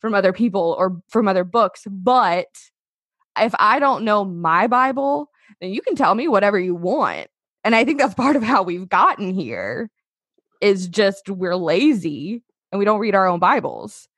from 0.00 0.14
other 0.14 0.32
people 0.32 0.74
or 0.76 1.00
from 1.08 1.28
other 1.28 1.44
books. 1.44 1.84
But 1.88 2.48
if 3.38 3.54
I 3.60 3.78
don't 3.78 4.04
know 4.04 4.24
my 4.24 4.66
Bible, 4.66 5.30
then 5.60 5.72
you 5.72 5.80
can 5.80 5.94
tell 5.94 6.16
me 6.16 6.26
whatever 6.26 6.58
you 6.58 6.74
want. 6.74 7.28
And 7.62 7.76
I 7.76 7.84
think 7.84 8.00
that's 8.00 8.14
part 8.14 8.34
of 8.34 8.42
how 8.42 8.64
we've 8.64 8.88
gotten 8.88 9.32
here 9.32 9.90
is 10.60 10.88
just 10.88 11.28
we're 11.30 11.56
lazy 11.56 12.42
and 12.72 12.78
we 12.78 12.84
don't 12.84 13.00
read 13.00 13.14
our 13.14 13.26
own 13.26 13.38
Bibles. 13.38 14.08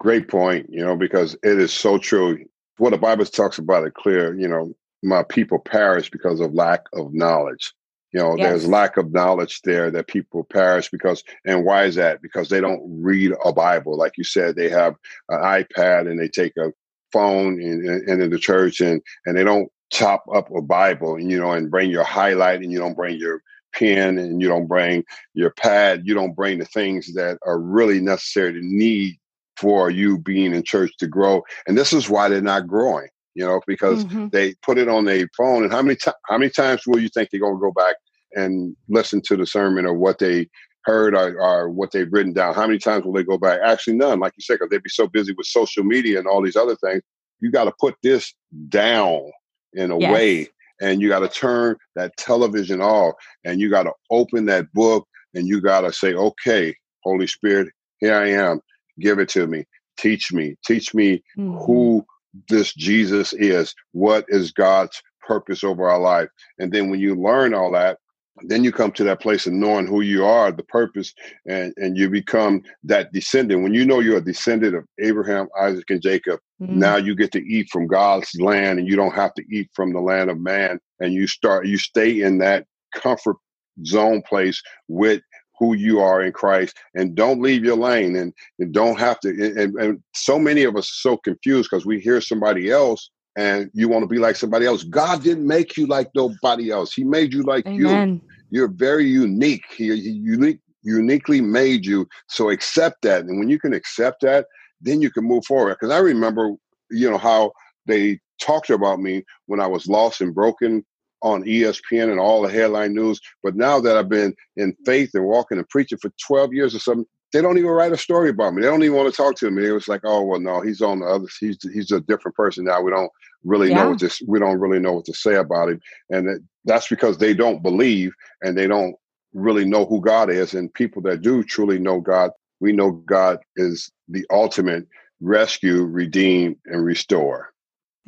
Great 0.00 0.28
point, 0.28 0.66
you 0.70 0.84
know, 0.84 0.96
because 0.96 1.34
it 1.42 1.58
is 1.58 1.72
so 1.72 1.98
true. 1.98 2.44
What 2.78 2.90
the 2.90 2.98
Bible 2.98 3.24
talks 3.24 3.58
about 3.58 3.84
it 3.84 3.94
clear, 3.94 4.38
you 4.38 4.46
know, 4.46 4.72
my 5.02 5.22
people 5.22 5.58
perish 5.58 6.10
because 6.10 6.40
of 6.40 6.54
lack 6.54 6.86
of 6.92 7.12
knowledge. 7.12 7.72
You 8.12 8.20
know, 8.20 8.36
yes. 8.36 8.48
there's 8.48 8.68
lack 8.68 8.96
of 8.96 9.12
knowledge 9.12 9.60
there 9.62 9.90
that 9.90 10.06
people 10.06 10.44
perish 10.44 10.88
because, 10.88 11.22
and 11.44 11.64
why 11.64 11.84
is 11.84 11.96
that? 11.96 12.22
Because 12.22 12.48
they 12.48 12.60
don't 12.60 12.80
read 13.02 13.32
a 13.44 13.52
Bible. 13.52 13.98
Like 13.98 14.16
you 14.16 14.24
said, 14.24 14.56
they 14.56 14.70
have 14.70 14.94
an 15.28 15.40
iPad 15.40 16.10
and 16.10 16.18
they 16.18 16.28
take 16.28 16.56
a 16.56 16.72
phone 17.12 17.60
and 17.60 17.84
in, 17.84 18.22
in 18.22 18.30
the 18.30 18.38
church 18.38 18.80
and, 18.80 19.02
and 19.26 19.36
they 19.36 19.44
don't 19.44 19.70
chop 19.90 20.24
up 20.34 20.50
a 20.54 20.62
Bible 20.62 21.16
and, 21.16 21.30
you 21.30 21.38
know, 21.38 21.52
and 21.52 21.70
bring 21.70 21.90
your 21.90 22.04
highlight 22.04 22.62
and 22.62 22.72
you 22.72 22.78
don't 22.78 22.96
bring 22.96 23.18
your 23.18 23.42
pen 23.74 24.18
and 24.18 24.40
you 24.40 24.48
don't 24.48 24.66
bring 24.66 25.04
your 25.34 25.50
pad. 25.50 26.02
You 26.04 26.14
don't 26.14 26.34
bring 26.34 26.58
the 26.58 26.64
things 26.64 27.14
that 27.14 27.38
are 27.46 27.58
really 27.58 28.00
necessary 28.00 28.52
to 28.52 28.60
need 28.62 29.16
for 29.56 29.90
you 29.90 30.18
being 30.18 30.54
in 30.54 30.62
church 30.62 30.92
to 30.98 31.06
grow. 31.06 31.42
And 31.66 31.76
this 31.76 31.92
is 31.92 32.08
why 32.08 32.28
they're 32.28 32.40
not 32.40 32.66
growing 32.66 33.08
you 33.38 33.44
know, 33.46 33.60
because 33.68 34.04
mm-hmm. 34.04 34.26
they 34.32 34.52
put 34.62 34.78
it 34.78 34.88
on 34.88 35.04
their 35.04 35.28
phone. 35.36 35.62
And 35.62 35.70
how 35.70 35.80
many 35.80 35.94
times? 35.94 36.16
How 36.26 36.38
many 36.38 36.50
times 36.50 36.82
will 36.88 36.98
you 36.98 37.08
think 37.08 37.30
they're 37.30 37.38
going 37.38 37.54
to 37.54 37.60
go 37.60 37.70
back 37.70 37.94
and 38.32 38.74
listen 38.88 39.22
to 39.26 39.36
the 39.36 39.46
sermon 39.46 39.86
or 39.86 39.94
what 39.94 40.18
they 40.18 40.48
heard 40.82 41.14
or, 41.14 41.40
or, 41.40 41.70
what 41.70 41.92
they've 41.92 42.12
written 42.12 42.32
down? 42.32 42.52
How 42.52 42.66
many 42.66 42.80
times 42.80 43.04
will 43.04 43.12
they 43.12 43.22
go 43.22 43.38
back? 43.38 43.60
Actually, 43.62 43.96
none. 43.96 44.18
Like 44.18 44.32
you 44.36 44.42
said, 44.42 44.54
because 44.54 44.70
they'd 44.70 44.82
be 44.82 44.90
so 44.90 45.06
busy 45.06 45.34
with 45.34 45.46
social 45.46 45.84
media 45.84 46.18
and 46.18 46.26
all 46.26 46.42
these 46.42 46.56
other 46.56 46.74
things. 46.74 47.00
You 47.38 47.52
got 47.52 47.66
to 47.66 47.72
put 47.78 47.94
this 48.02 48.34
down 48.70 49.30
in 49.72 49.92
a 49.92 50.00
yes. 50.00 50.12
way, 50.12 50.48
and 50.80 51.00
you 51.00 51.08
got 51.08 51.20
to 51.20 51.28
turn 51.28 51.76
that 51.96 52.16
television 52.16 52.80
off, 52.80 53.14
and 53.44 53.60
you 53.60 53.70
got 53.70 53.84
to 53.84 53.92
open 54.10 54.46
that 54.46 54.72
book, 54.72 55.06
and 55.34 55.46
you 55.46 55.60
got 55.60 55.82
to 55.82 55.92
say, 55.92 56.14
"Okay, 56.14 56.74
Holy 57.04 57.26
Spirit, 57.26 57.68
here 58.00 58.14
I 58.14 58.28
am. 58.28 58.60
Give 59.00 59.18
it 59.18 59.28
to 59.30 59.46
me. 59.46 59.64
Teach 59.98 60.32
me. 60.32 60.56
Teach 60.66 60.94
me 60.94 61.22
mm-hmm. 61.36 61.56
who." 61.58 62.04
this 62.48 62.74
Jesus 62.74 63.32
is, 63.32 63.74
what 63.92 64.24
is 64.28 64.52
God's 64.52 65.02
purpose 65.28 65.62
over 65.62 65.88
our 65.88 65.98
life. 65.98 66.28
And 66.58 66.72
then 66.72 66.90
when 66.90 67.00
you 67.00 67.14
learn 67.14 67.54
all 67.54 67.70
that, 67.72 67.98
then 68.44 68.64
you 68.64 68.72
come 68.72 68.92
to 68.92 69.04
that 69.04 69.20
place 69.20 69.46
of 69.46 69.52
knowing 69.52 69.86
who 69.86 70.00
you 70.00 70.24
are, 70.24 70.50
the 70.52 70.62
purpose, 70.62 71.14
and, 71.46 71.72
and 71.76 71.96
you 71.96 72.08
become 72.08 72.62
that 72.84 73.12
descendant. 73.12 73.62
When 73.62 73.74
you 73.74 73.84
know 73.84 74.00
you're 74.00 74.18
a 74.18 74.24
descendant 74.24 74.74
of 74.74 74.84
Abraham, 75.00 75.48
Isaac, 75.60 75.90
and 75.90 76.02
Jacob, 76.02 76.40
mm-hmm. 76.60 76.78
now 76.78 76.96
you 76.96 77.14
get 77.14 77.32
to 77.32 77.44
eat 77.44 77.68
from 77.70 77.86
God's 77.86 78.34
land 78.40 78.78
and 78.78 78.88
you 78.88 78.96
don't 78.96 79.14
have 79.14 79.34
to 79.34 79.44
eat 79.50 79.70
from 79.74 79.92
the 79.92 80.00
land 80.00 80.30
of 80.30 80.40
man. 80.40 80.78
And 81.00 81.12
you 81.12 81.26
start, 81.26 81.66
you 81.66 81.78
stay 81.78 82.22
in 82.22 82.38
that 82.38 82.66
comfort 82.94 83.36
zone 83.84 84.22
place 84.22 84.60
with 84.88 85.22
who 85.58 85.74
you 85.74 86.00
are 86.00 86.22
in 86.22 86.32
Christ 86.32 86.76
and 86.94 87.14
don't 87.14 87.42
leave 87.42 87.64
your 87.64 87.76
lane 87.76 88.16
and, 88.16 88.32
and 88.58 88.72
don't 88.72 88.98
have 88.98 89.18
to. 89.20 89.28
And, 89.30 89.74
and 89.76 90.02
so 90.14 90.38
many 90.38 90.64
of 90.64 90.76
us 90.76 90.84
are 90.84 91.10
so 91.10 91.16
confused 91.16 91.68
because 91.70 91.84
we 91.84 92.00
hear 92.00 92.20
somebody 92.20 92.70
else 92.70 93.10
and 93.38 93.70
you 93.72 93.88
want 93.88 94.02
to 94.02 94.08
be 94.08 94.18
like 94.18 94.34
somebody 94.34 94.66
else. 94.66 94.82
God 94.82 95.22
didn't 95.22 95.46
make 95.46 95.76
you 95.76 95.86
like 95.86 96.10
nobody 96.12 96.72
else. 96.72 96.92
He 96.92 97.04
made 97.04 97.32
you 97.32 97.44
like 97.44 97.64
Amen. 97.68 98.20
you. 98.20 98.30
You're 98.50 98.66
very 98.66 99.04
unique. 99.04 99.62
He, 99.76 99.94
he 99.94 100.10
unique, 100.10 100.58
uniquely 100.82 101.40
made 101.40 101.86
you. 101.86 102.08
So 102.26 102.50
accept 102.50 103.02
that. 103.02 103.20
And 103.20 103.38
when 103.38 103.48
you 103.48 103.60
can 103.60 103.72
accept 103.72 104.22
that, 104.22 104.46
then 104.80 105.00
you 105.00 105.12
can 105.12 105.22
move 105.22 105.44
forward. 105.44 105.76
Because 105.78 105.94
I 105.94 105.98
remember, 105.98 106.50
you 106.90 107.08
know, 107.08 107.16
how 107.16 107.52
they 107.86 108.18
talked 108.40 108.70
about 108.70 108.98
me 108.98 109.24
when 109.46 109.60
I 109.60 109.68
was 109.68 109.86
lost 109.86 110.20
and 110.20 110.34
broken 110.34 110.84
on 111.22 111.44
ESPN 111.44 112.10
and 112.10 112.18
all 112.18 112.42
the 112.42 112.50
headline 112.50 112.92
news. 112.92 113.20
But 113.44 113.54
now 113.54 113.78
that 113.78 113.96
I've 113.96 114.08
been 114.08 114.34
in 114.56 114.74
faith 114.84 115.10
and 115.14 115.24
walking 115.24 115.58
and 115.58 115.68
preaching 115.68 115.98
for 115.98 116.10
12 116.26 116.54
years 116.54 116.74
or 116.74 116.80
something, 116.80 117.06
they 117.32 117.42
don't 117.42 117.58
even 117.58 117.70
write 117.70 117.92
a 117.92 117.96
story 117.96 118.30
about 118.30 118.54
me. 118.54 118.62
They 118.62 118.68
don't 118.68 118.82
even 118.82 118.96
want 118.96 119.12
to 119.12 119.16
talk 119.16 119.36
to 119.36 119.50
me. 119.50 119.66
It 119.66 119.72
was 119.72 119.88
like, 119.88 120.00
oh 120.04 120.22
well, 120.22 120.40
no, 120.40 120.60
he's 120.60 120.80
on 120.80 121.00
the 121.00 121.06
other. 121.06 121.26
He's 121.40 121.58
he's 121.72 121.92
a 121.92 122.00
different 122.00 122.36
person 122.36 122.64
now. 122.64 122.80
We 122.80 122.90
don't 122.90 123.10
really 123.44 123.68
yeah. 123.68 123.84
know 123.84 123.90
what 123.90 124.00
this. 124.00 124.22
We 124.26 124.38
don't 124.38 124.58
really 124.58 124.78
know 124.78 124.94
what 124.94 125.04
to 125.06 125.14
say 125.14 125.36
about 125.36 125.70
him, 125.70 125.80
and 126.10 126.28
it, 126.28 126.42
that's 126.64 126.88
because 126.88 127.18
they 127.18 127.34
don't 127.34 127.62
believe 127.62 128.12
and 128.42 128.56
they 128.56 128.66
don't 128.66 128.94
really 129.32 129.64
know 129.64 129.84
who 129.84 130.00
God 130.00 130.30
is. 130.30 130.54
And 130.54 130.72
people 130.72 131.02
that 131.02 131.22
do 131.22 131.42
truly 131.42 131.78
know 131.78 132.00
God, 132.00 132.30
we 132.60 132.72
know 132.72 132.92
God 132.92 133.38
is 133.56 133.90
the 134.08 134.24
ultimate 134.30 134.86
rescue, 135.20 135.84
redeem, 135.84 136.56
and 136.66 136.84
restore. 136.84 137.52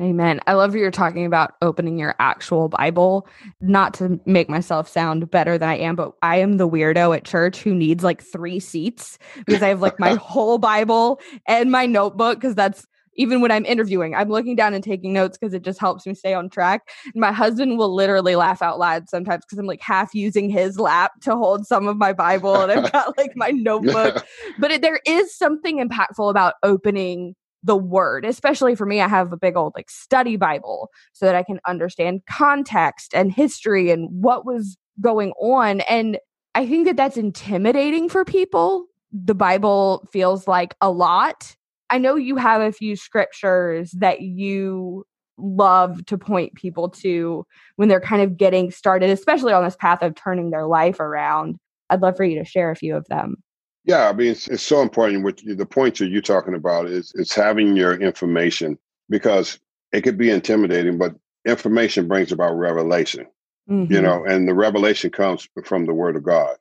Amen. 0.00 0.40
I 0.46 0.54
love 0.54 0.74
you're 0.74 0.90
talking 0.90 1.26
about 1.26 1.56
opening 1.60 1.98
your 1.98 2.14
actual 2.18 2.70
Bible. 2.70 3.28
Not 3.60 3.92
to 3.94 4.18
make 4.24 4.48
myself 4.48 4.88
sound 4.88 5.30
better 5.30 5.58
than 5.58 5.68
I 5.68 5.76
am, 5.76 5.94
but 5.94 6.12
I 6.22 6.36
am 6.36 6.56
the 6.56 6.68
weirdo 6.68 7.14
at 7.14 7.24
church 7.24 7.60
who 7.60 7.74
needs 7.74 8.02
like 8.02 8.22
three 8.22 8.60
seats 8.60 9.18
because 9.36 9.62
I 9.62 9.68
have 9.68 9.82
like 9.82 10.00
my 10.00 10.14
whole 10.20 10.56
Bible 10.56 11.20
and 11.46 11.70
my 11.70 11.84
notebook 11.84 12.40
because 12.40 12.54
that's 12.54 12.86
even 13.16 13.42
when 13.42 13.50
I'm 13.50 13.66
interviewing, 13.66 14.14
I'm 14.14 14.30
looking 14.30 14.56
down 14.56 14.72
and 14.72 14.82
taking 14.82 15.12
notes 15.12 15.36
because 15.36 15.52
it 15.52 15.62
just 15.62 15.78
helps 15.78 16.06
me 16.06 16.14
stay 16.14 16.32
on 16.32 16.48
track. 16.48 16.88
And 17.04 17.20
my 17.20 17.32
husband 17.32 17.76
will 17.76 17.94
literally 17.94 18.36
laugh 18.36 18.62
out 18.62 18.78
loud 18.78 19.10
sometimes 19.10 19.44
because 19.44 19.58
I'm 19.58 19.66
like 19.66 19.82
half 19.82 20.14
using 20.14 20.48
his 20.48 20.78
lap 20.78 21.12
to 21.22 21.36
hold 21.36 21.66
some 21.66 21.86
of 21.86 21.98
my 21.98 22.14
Bible 22.14 22.56
and 22.56 22.72
I've 22.72 22.92
got 22.92 23.18
like 23.18 23.32
my 23.36 23.50
notebook. 23.50 24.24
but 24.58 24.70
it, 24.70 24.80
there 24.80 25.00
is 25.04 25.36
something 25.36 25.86
impactful 25.86 26.30
about 26.30 26.54
opening 26.62 27.34
the 27.62 27.76
word, 27.76 28.24
especially 28.24 28.74
for 28.74 28.86
me. 28.86 29.00
I 29.00 29.08
have 29.08 29.32
a 29.32 29.36
big 29.36 29.56
old 29.56 29.72
like 29.74 29.90
study 29.90 30.36
Bible 30.36 30.90
so 31.12 31.26
that 31.26 31.34
I 31.34 31.42
can 31.42 31.60
understand 31.66 32.22
context 32.28 33.14
and 33.14 33.32
history 33.32 33.90
and 33.90 34.08
what 34.10 34.46
was 34.46 34.76
going 35.00 35.32
on. 35.40 35.80
And 35.82 36.18
I 36.54 36.66
think 36.66 36.86
that 36.86 36.96
that's 36.96 37.16
intimidating 37.16 38.08
for 38.08 38.24
people. 38.24 38.86
The 39.12 39.34
Bible 39.34 40.08
feels 40.12 40.48
like 40.48 40.74
a 40.80 40.90
lot. 40.90 41.56
I 41.90 41.98
know 41.98 42.14
you 42.14 42.36
have 42.36 42.60
a 42.62 42.72
few 42.72 42.96
scriptures 42.96 43.90
that 43.92 44.22
you 44.22 45.04
love 45.36 46.04
to 46.06 46.18
point 46.18 46.54
people 46.54 46.88
to 46.88 47.44
when 47.76 47.88
they're 47.88 48.00
kind 48.00 48.22
of 48.22 48.36
getting 48.36 48.70
started, 48.70 49.10
especially 49.10 49.52
on 49.52 49.64
this 49.64 49.76
path 49.76 50.02
of 50.02 50.14
turning 50.14 50.50
their 50.50 50.66
life 50.66 51.00
around. 51.00 51.56
I'd 51.88 52.02
love 52.02 52.16
for 52.16 52.24
you 52.24 52.38
to 52.38 52.44
share 52.44 52.70
a 52.70 52.76
few 52.76 52.96
of 52.96 53.06
them. 53.08 53.36
Yeah, 53.84 54.08
I 54.08 54.12
mean, 54.12 54.32
it's, 54.32 54.48
it's 54.48 54.62
so 54.62 54.82
important. 54.82 55.24
What 55.24 55.40
the 55.44 55.66
point 55.66 55.98
that 55.98 56.08
you're 56.08 56.20
talking 56.20 56.54
about 56.54 56.86
is 56.86 57.12
it's 57.14 57.34
having 57.34 57.76
your 57.76 57.94
information 57.94 58.78
because 59.08 59.58
it 59.92 60.02
could 60.02 60.18
be 60.18 60.30
intimidating, 60.30 60.98
but 60.98 61.14
information 61.46 62.06
brings 62.06 62.32
about 62.32 62.52
revelation. 62.52 63.26
Mm-hmm. 63.68 63.92
You 63.92 64.02
know, 64.02 64.24
and 64.24 64.48
the 64.48 64.54
revelation 64.54 65.10
comes 65.10 65.48
from 65.64 65.86
the 65.86 65.94
Word 65.94 66.16
of 66.16 66.24
God. 66.24 66.56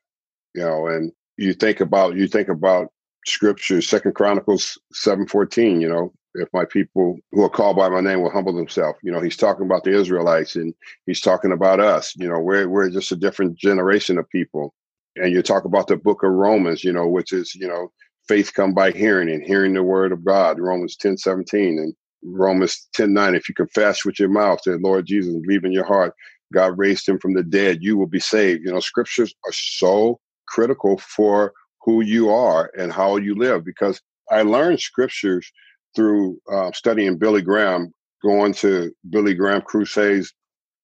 You 0.54 0.64
know, 0.64 0.88
and 0.88 1.12
you 1.38 1.54
think 1.54 1.80
about 1.80 2.16
you 2.16 2.28
think 2.28 2.50
about 2.50 2.92
Scripture, 3.26 3.82
Second 3.82 4.16
Chronicles 4.16 4.78
seven 4.94 5.28
fourteen. 5.28 5.82
You 5.82 5.90
know, 5.90 6.14
if 6.36 6.50
my 6.54 6.66
people 6.66 7.18
who 7.32 7.44
are 7.44 7.50
called 7.50 7.78
by 7.78 7.90
my 7.90 8.02
name 8.02 8.22
will 8.22 8.30
humble 8.30 8.54
themselves. 8.54 9.00
You 9.04 9.12
know, 9.12 9.22
he's 9.22 9.38
talking 9.38 9.66
about 9.66 9.84
the 9.84 9.92
Israelites 9.92 10.56
and 10.56 10.74
he's 11.06 11.22
talking 11.22 11.52
about 11.52 11.80
us. 11.80 12.16
You 12.16 12.30
know, 12.30 12.40
we're 12.40 12.70
we're 12.70 12.90
just 12.90 13.12
a 13.12 13.16
different 13.16 13.58
generation 13.58 14.18
of 14.18 14.30
people 14.30 14.74
and 15.16 15.32
you 15.32 15.42
talk 15.42 15.66
about 15.66 15.88
the 15.88 15.98
book 15.98 16.24
of 16.24 16.32
Romans, 16.32 16.84
you 16.84 16.92
know, 16.92 17.08
which 17.08 17.34
is, 17.34 17.56
you 17.56 17.68
know, 17.68 17.92
faith 18.28 18.54
come 18.54 18.74
by 18.74 18.92
hearing 18.92 19.30
and 19.30 19.44
hearing 19.44 19.74
the 19.74 19.84
word 19.84 20.12
of 20.12 20.24
God, 20.24 20.60
Romans 20.60 20.96
10 20.96 21.18
17 21.18 21.80
and 21.80 21.94
Romans 22.24 22.88
10 22.94 23.14
9. 23.14 23.36
If 23.36 23.50
you 23.50 23.56
confess 23.56 24.06
with 24.06 24.20
your 24.20 24.30
mouth 24.30 24.60
that 24.66 24.82
Lord 24.82 25.06
Jesus 25.06 25.34
believe 25.36 25.66
in 25.66 25.72
your 25.72 25.86
heart, 25.86 26.14
God 26.54 26.78
raised 26.78 27.08
him 27.08 27.20
from 27.20 27.34
the 27.34 27.44
dead, 27.44 27.80
you 27.82 27.98
will 27.98 28.08
be 28.08 28.20
saved. 28.20 28.66
You 28.66 28.72
know, 28.72 28.80
scriptures 28.80 29.34
are 29.46 29.54
so 29.54 30.20
critical 30.48 30.98
for 30.98 31.54
who 31.82 32.02
you 32.02 32.30
are 32.30 32.72
and 32.78 32.92
how 32.92 33.18
you 33.18 33.36
live 33.36 33.64
because 33.66 34.02
I 34.32 34.42
learned 34.42 34.80
scriptures 34.80 35.52
through 35.96 36.40
uh, 36.52 36.72
studying 36.72 37.18
Billy 37.18 37.42
Graham, 37.42 37.94
going 38.24 38.54
to 38.56 38.92
Billy 39.10 39.34
Graham 39.34 39.62
crusades. 39.62 40.34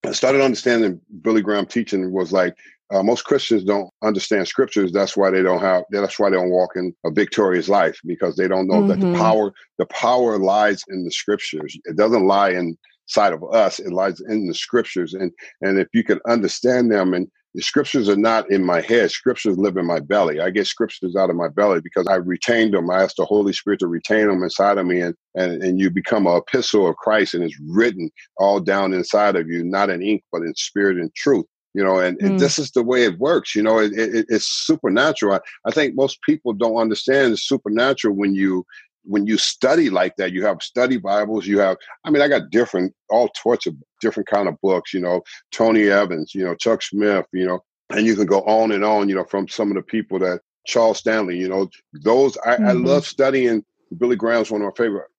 I 0.06 0.12
started 0.12 0.42
understanding 0.42 1.00
Billy 1.22 1.42
Graham 1.42 1.66
teaching 1.66 2.12
was 2.12 2.32
like 2.32 2.56
uh, 2.94 3.02
most 3.02 3.24
Christians 3.24 3.64
don't 3.64 3.90
understand 4.04 4.48
scriptures. 4.48 4.92
That's 4.92 5.18
why 5.18 5.32
they 5.32 5.42
don't 5.42 5.62
have. 5.62 5.84
That's 5.90 6.20
why 6.20 6.30
they 6.30 6.36
don't 6.36 6.52
walk 6.52 6.72
in 6.76 6.94
a 7.06 7.12
victorious 7.12 7.68
life 7.68 8.00
because 8.06 8.36
they 8.36 8.48
don't 8.48 8.68
know 8.68 8.76
mm-hmm. 8.76 8.88
that 8.90 9.00
the 9.00 9.08
mm-hmm. 9.08 9.22
power, 9.22 9.54
the 9.80 9.88
power 9.88 10.38
lies 10.38 10.84
in 10.90 11.04
the 11.04 11.12
scriptures. 11.12 11.78
It 11.86 11.98
doesn't 11.98 12.28
lie 12.28 12.52
inside 12.52 13.34
of 13.34 13.44
us. 13.52 13.80
It 13.80 13.92
lies 13.92 14.22
in 14.30 14.48
the 14.48 14.54
scriptures. 14.54 15.14
And 15.16 15.32
and 15.62 15.80
if 15.80 15.88
you 15.94 16.04
can 16.04 16.20
understand 16.28 16.92
them, 16.92 17.16
and 17.16 17.28
the 17.56 17.64
scriptures 17.64 18.08
are 18.08 18.18
not 18.18 18.52
in 18.52 18.64
my 18.64 18.82
head. 18.82 19.10
Scriptures 19.10 19.58
live 19.58 19.78
in 19.78 19.86
my 19.86 20.00
belly. 20.00 20.40
I 20.40 20.52
get 20.52 20.68
scriptures 20.68 21.16
out 21.16 21.30
of 21.30 21.38
my 21.38 21.48
belly 21.48 21.80
because 21.82 22.06
I 22.06 22.16
retained 22.16 22.74
them. 22.74 22.92
I 22.92 23.02
ask 23.02 23.16
the 23.16 23.26
Holy 23.26 23.54
Spirit 23.54 23.80
to 23.80 23.88
retain 23.88 24.28
them 24.28 24.44
inside 24.44 24.78
of 24.78 24.86
me, 24.86 25.02
and 25.02 25.16
and 25.34 25.64
and 25.64 25.80
you 25.80 25.90
become 25.90 26.28
an 26.28 26.38
epistle 26.38 26.88
of 26.88 26.98
Christ, 26.98 27.34
and 27.34 27.44
it's 27.44 27.60
written 27.68 28.12
all 28.38 28.60
down 28.60 28.94
inside 28.94 29.36
of 29.36 29.50
you, 29.50 29.64
not 29.64 29.90
in 29.90 30.04
ink, 30.04 30.22
but 30.32 30.44
in 30.44 30.54
spirit 30.54 30.98
and 30.98 31.12
truth 31.16 31.46
you 31.76 31.84
know 31.84 32.00
and, 32.00 32.18
mm. 32.20 32.40
this 32.40 32.58
is 32.58 32.72
the 32.72 32.82
way 32.82 33.04
it 33.04 33.20
works 33.20 33.54
you 33.54 33.62
know 33.62 33.80
it, 33.80 33.92
it, 33.94 34.26
it's 34.30 34.48
supernatural 34.48 35.36
I, 35.36 35.40
I, 35.68 35.72
think 35.72 35.94
most 35.94 36.22
people 36.22 36.54
don't 36.54 36.78
understand 36.78 37.34
the 37.34 37.38
supernatural 37.38 38.16
when 38.16 38.34
you 38.34 38.66
when 39.04 39.28
you 39.28 39.38
study 39.38 39.90
like 39.90 40.16
that 40.16 40.32
you 40.32 40.44
have 40.46 40.64
study 40.64 40.98
bibles 40.98 41.46
you 41.46 41.60
have 41.60 41.78
i 42.06 42.10
mean 42.10 42.22
i 42.22 42.28
got 42.28 42.50
different 42.50 42.94
all 43.10 43.30
sorts 43.36 43.68
of 43.68 43.76
different 44.02 44.28
kind 44.28 44.48
of 44.48 44.60
books 44.62 44.94
you 44.94 45.02
know 45.02 45.22
tony 45.52 45.90
evans 45.90 46.34
you 46.34 46.44
know 46.44 46.56
chuck 46.56 46.82
smith 46.82 47.26
you 47.34 47.46
know 47.46 47.60
and 47.90 48.06
you 48.06 48.16
can 48.16 48.26
go 48.26 48.42
on 48.44 48.72
and 48.72 48.86
on 48.86 49.10
you 49.10 49.16
know 49.16 49.26
from 49.26 49.48
some 49.48 49.70
of 49.70 49.76
the 49.76 49.84
people 49.84 50.18
that 50.18 50.40
charles 50.66 51.00
stanley 51.00 51.38
you 51.38 51.50
know 51.50 51.70
those 51.94 52.38
i, 52.46 52.56
mm-hmm. 52.56 52.68
I 52.68 52.72
love 52.72 53.06
studying 53.06 53.64
billy 53.98 54.16
graham's 54.16 54.50
one 54.50 54.62
of 54.62 54.66
my 54.68 54.84
favorite 54.84 55.10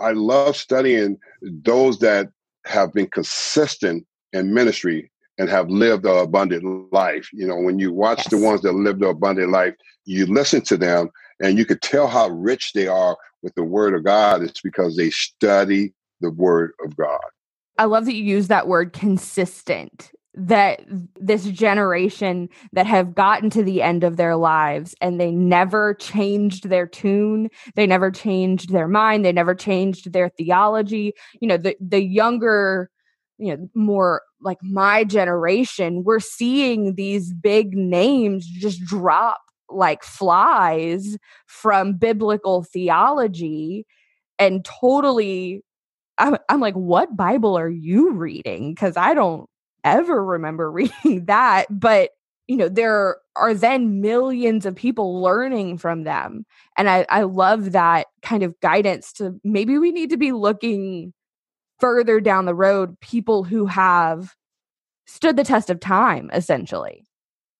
i 0.00 0.12
love 0.12 0.56
studying 0.56 1.18
those 1.42 1.98
that 1.98 2.30
have 2.64 2.92
been 2.94 3.06
consistent 3.08 4.06
in 4.32 4.52
ministry 4.52 5.10
and 5.38 5.48
have 5.48 5.68
lived 5.70 6.04
an 6.04 6.18
abundant 6.18 6.92
life. 6.92 7.28
You 7.32 7.46
know, 7.46 7.56
when 7.56 7.78
you 7.78 7.92
watch 7.92 8.18
yes. 8.18 8.28
the 8.28 8.38
ones 8.38 8.62
that 8.62 8.72
lived 8.72 9.02
an 9.02 9.08
abundant 9.08 9.50
life, 9.50 9.74
you 10.04 10.26
listen 10.26 10.60
to 10.62 10.76
them 10.76 11.10
and 11.40 11.56
you 11.56 11.64
could 11.64 11.80
tell 11.80 12.08
how 12.08 12.28
rich 12.28 12.72
they 12.72 12.88
are 12.88 13.16
with 13.42 13.54
the 13.54 13.64
word 13.64 13.94
of 13.94 14.04
God. 14.04 14.42
It's 14.42 14.60
because 14.60 14.96
they 14.96 15.10
study 15.10 15.94
the 16.20 16.30
word 16.30 16.72
of 16.84 16.96
God. 16.96 17.20
I 17.78 17.84
love 17.84 18.06
that 18.06 18.14
you 18.14 18.24
use 18.24 18.48
that 18.48 18.66
word 18.66 18.92
consistent. 18.92 20.10
That 20.34 20.82
this 21.18 21.46
generation 21.46 22.48
that 22.72 22.86
have 22.86 23.14
gotten 23.14 23.50
to 23.50 23.64
the 23.64 23.82
end 23.82 24.04
of 24.04 24.16
their 24.16 24.36
lives 24.36 24.94
and 25.00 25.20
they 25.20 25.32
never 25.32 25.94
changed 25.94 26.68
their 26.68 26.86
tune, 26.86 27.48
they 27.74 27.88
never 27.88 28.12
changed 28.12 28.70
their 28.70 28.86
mind, 28.86 29.24
they 29.24 29.32
never 29.32 29.54
changed 29.54 30.12
their 30.12 30.28
theology. 30.28 31.12
You 31.40 31.48
know, 31.48 31.56
the 31.56 31.76
the 31.80 32.00
younger 32.00 32.88
you 33.38 33.56
know 33.56 33.68
more 33.74 34.22
like 34.40 34.58
my 34.62 35.04
generation 35.04 36.02
we're 36.04 36.20
seeing 36.20 36.94
these 36.94 37.32
big 37.32 37.74
names 37.76 38.46
just 38.46 38.84
drop 38.84 39.40
like 39.70 40.02
flies 40.02 41.16
from 41.46 41.94
biblical 41.94 42.62
theology 42.62 43.86
and 44.38 44.64
totally 44.64 45.62
I'm, 46.18 46.36
I'm 46.48 46.60
like 46.60 46.74
what 46.74 47.16
bible 47.16 47.56
are 47.56 47.70
you 47.70 48.12
reading? 48.12 48.74
Because 48.74 48.96
i 48.96 49.14
don't 49.14 49.48
ever 49.84 50.24
remember 50.24 50.70
reading 50.72 51.26
that 51.26 51.66
but 51.70 52.10
you 52.48 52.56
know 52.56 52.68
there 52.68 53.18
are 53.36 53.54
then 53.54 54.00
millions 54.00 54.66
of 54.66 54.74
people 54.74 55.22
learning 55.22 55.78
from 55.78 56.04
them 56.04 56.44
and 56.76 56.88
i 56.90 57.06
i 57.10 57.22
love 57.22 57.72
that 57.72 58.06
kind 58.22 58.42
of 58.42 58.58
guidance 58.60 59.12
to 59.12 59.38
maybe 59.44 59.78
we 59.78 59.92
need 59.92 60.10
to 60.10 60.16
be 60.16 60.32
looking 60.32 61.12
further 61.78 62.20
down 62.20 62.44
the 62.44 62.54
road 62.54 62.98
people 63.00 63.44
who 63.44 63.66
have 63.66 64.34
stood 65.06 65.36
the 65.36 65.44
test 65.44 65.70
of 65.70 65.80
time 65.80 66.30
essentially 66.32 67.04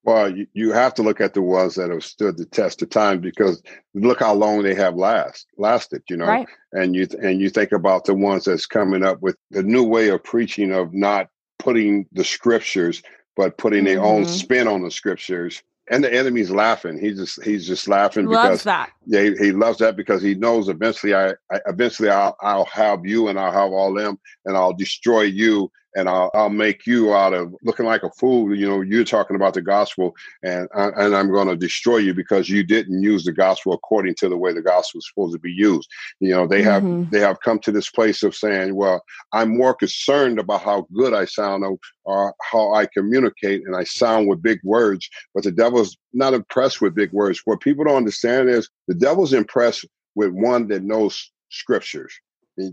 well 0.04 0.30
you, 0.34 0.46
you 0.52 0.72
have 0.72 0.94
to 0.94 1.02
look 1.02 1.20
at 1.20 1.34
the 1.34 1.42
ones 1.42 1.74
that 1.74 1.90
have 1.90 2.04
stood 2.04 2.36
the 2.36 2.46
test 2.46 2.82
of 2.82 2.90
time 2.90 3.20
because 3.20 3.62
look 3.94 4.20
how 4.20 4.34
long 4.34 4.62
they 4.62 4.74
have 4.74 4.94
last 4.94 5.46
lasted 5.56 6.02
you 6.08 6.16
know 6.16 6.26
right. 6.26 6.48
and 6.72 6.94
you 6.94 7.06
and 7.22 7.40
you 7.40 7.48
think 7.48 7.72
about 7.72 8.04
the 8.04 8.14
ones 8.14 8.44
that's 8.44 8.66
coming 8.66 9.02
up 9.02 9.20
with 9.22 9.36
the 9.50 9.62
new 9.62 9.84
way 9.84 10.08
of 10.08 10.22
preaching 10.22 10.72
of 10.72 10.92
not 10.92 11.28
putting 11.58 12.06
the 12.12 12.24
scriptures 12.24 13.02
but 13.36 13.56
putting 13.56 13.84
mm-hmm. 13.84 13.96
their 13.96 14.04
own 14.04 14.22
mm-hmm. 14.24 14.32
spin 14.32 14.68
on 14.68 14.82
the 14.82 14.90
scriptures 14.90 15.62
and 15.90 16.04
the 16.04 16.12
enemy's 16.12 16.50
laughing. 16.50 16.98
He's 16.98 17.16
just 17.16 17.44
he's 17.44 17.66
just 17.66 17.88
laughing 17.88 18.24
he 18.24 18.28
because 18.28 18.62
that. 18.64 18.90
yeah, 19.06 19.22
he, 19.22 19.36
he, 19.36 19.52
loves 19.52 19.78
that 19.78 19.96
because 19.96 20.22
he 20.22 20.34
knows 20.34 20.68
eventually 20.68 21.14
I, 21.14 21.30
I 21.50 21.60
eventually 21.66 22.10
I'll, 22.10 22.36
I'll 22.40 22.66
have 22.66 23.04
you 23.04 23.28
and 23.28 23.38
I'll 23.38 23.52
have 23.52 23.72
all 23.72 23.94
them 23.94 24.18
and 24.44 24.56
I'll 24.56 24.74
destroy 24.74 25.22
you 25.22 25.70
and 25.98 26.08
I'll, 26.08 26.30
I'll 26.32 26.48
make 26.48 26.86
you 26.86 27.12
out 27.12 27.34
of 27.34 27.52
looking 27.64 27.84
like 27.84 28.04
a 28.04 28.10
fool. 28.10 28.54
You 28.54 28.68
know, 28.68 28.80
you're 28.82 29.04
talking 29.04 29.34
about 29.34 29.54
the 29.54 29.62
gospel, 29.62 30.14
and 30.44 30.68
I, 30.72 30.90
and 30.96 31.16
I'm 31.16 31.32
going 31.32 31.48
to 31.48 31.56
destroy 31.56 31.96
you 31.96 32.14
because 32.14 32.48
you 32.48 32.62
didn't 32.62 33.02
use 33.02 33.24
the 33.24 33.32
gospel 33.32 33.72
according 33.72 34.14
to 34.16 34.28
the 34.28 34.36
way 34.36 34.52
the 34.52 34.62
gospel 34.62 35.00
is 35.00 35.08
supposed 35.08 35.32
to 35.32 35.40
be 35.40 35.50
used. 35.50 35.88
You 36.20 36.30
know, 36.30 36.46
they 36.46 36.62
have 36.62 36.84
mm-hmm. 36.84 37.10
they 37.10 37.18
have 37.18 37.40
come 37.40 37.58
to 37.60 37.72
this 37.72 37.90
place 37.90 38.22
of 38.22 38.36
saying, 38.36 38.76
well, 38.76 39.02
I'm 39.32 39.56
more 39.56 39.74
concerned 39.74 40.38
about 40.38 40.62
how 40.62 40.86
good 40.94 41.14
I 41.14 41.24
sound 41.24 41.64
or 42.04 42.34
how 42.42 42.74
I 42.74 42.86
communicate, 42.86 43.66
and 43.66 43.74
I 43.74 43.82
sound 43.82 44.28
with 44.28 44.40
big 44.40 44.60
words. 44.62 45.08
But 45.34 45.42
the 45.42 45.50
devil's 45.50 45.96
not 46.12 46.32
impressed 46.32 46.80
with 46.80 46.94
big 46.94 47.12
words. 47.12 47.42
What 47.44 47.60
people 47.60 47.84
don't 47.84 47.96
understand 47.96 48.50
is 48.50 48.70
the 48.86 48.94
devil's 48.94 49.32
impressed 49.32 49.84
with 50.14 50.30
one 50.30 50.68
that 50.68 50.84
knows 50.84 51.32
scriptures. 51.50 52.14